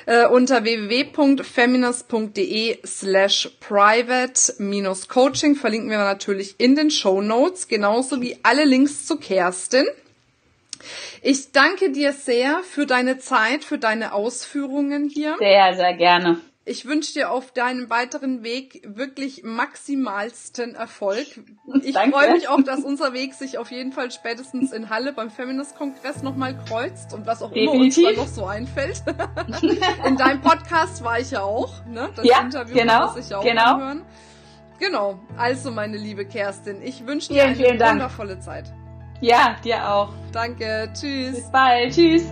äh, 0.05 0.27
unter 0.27 0.65
www.feminist.de 0.65 2.79
slash 2.85 3.49
private-coaching 3.61 5.55
verlinken 5.55 5.89
wir 5.89 5.99
natürlich 5.99 6.55
in 6.57 6.75
den 6.75 6.91
Show 6.91 7.21
Notes, 7.21 7.69
genauso 7.69 8.21
wie 8.21 8.37
alle 8.43 8.65
Links 8.65 9.05
zu 9.05 9.15
Kerstin. 9.15 9.85
Ich 11.21 11.53
danke 11.53 11.91
dir 11.91 12.11
sehr 12.11 12.59
für 12.69 12.85
deine 12.85 13.17
Zeit, 13.17 13.63
für 13.63 13.77
deine 13.77 14.11
Ausführungen 14.11 15.07
hier. 15.07 15.37
Sehr, 15.39 15.73
sehr 15.73 15.93
gerne. 15.93 16.41
Ich 16.67 16.85
wünsche 16.85 17.13
dir 17.13 17.31
auf 17.31 17.53
deinem 17.53 17.89
weiteren 17.89 18.43
Weg 18.43 18.81
wirklich 18.85 19.43
maximalsten 19.43 20.75
Erfolg. 20.75 21.25
Ich 21.81 21.95
freue 21.97 22.33
mich 22.33 22.49
auch, 22.49 22.61
dass 22.61 22.81
unser 22.81 23.13
Weg 23.13 23.35
sich 23.35 23.57
auf 23.57 23.71
jeden 23.71 23.93
Fall 23.93 24.11
spätestens 24.11 24.73
in 24.73 24.89
Halle 24.89 25.13
beim 25.13 25.29
Feminist-Kongress 25.29 26.23
nochmal 26.23 26.57
kreuzt 26.65 27.13
und 27.13 27.25
was 27.25 27.41
auch 27.41 27.53
Definitiv. 27.53 27.97
immer 27.99 28.09
uns 28.09 28.17
da 28.17 28.21
noch 28.21 28.27
so 28.27 28.45
einfällt. 28.45 29.01
in 30.05 30.17
deinem 30.17 30.41
Podcast 30.41 31.05
war 31.05 31.21
ich 31.21 31.31
ja 31.31 31.41
auch, 31.41 31.85
ne? 31.85 32.09
Das 32.13 32.25
ja, 32.25 32.41
Interview 32.41 32.75
genau, 32.75 33.13
muss 33.13 33.25
ich 33.25 33.33
auch 33.33 33.45
genau. 33.45 33.75
anhören. 33.75 34.01
Genau. 34.77 35.19
Also, 35.37 35.71
meine 35.71 35.95
liebe 35.95 36.25
Kerstin, 36.25 36.81
ich 36.81 37.07
wünsche 37.07 37.29
dir 37.29 37.43
vielen, 37.43 37.47
eine 37.47 37.55
vielen 37.55 37.79
wundervolle 37.79 38.39
Zeit. 38.39 38.65
Ja, 39.21 39.55
dir 39.63 39.89
auch. 39.89 40.09
Danke. 40.33 40.91
Tschüss. 40.93 41.35
Bis 41.35 41.49
bald. 41.49 41.93
Tschüss. 41.93 42.25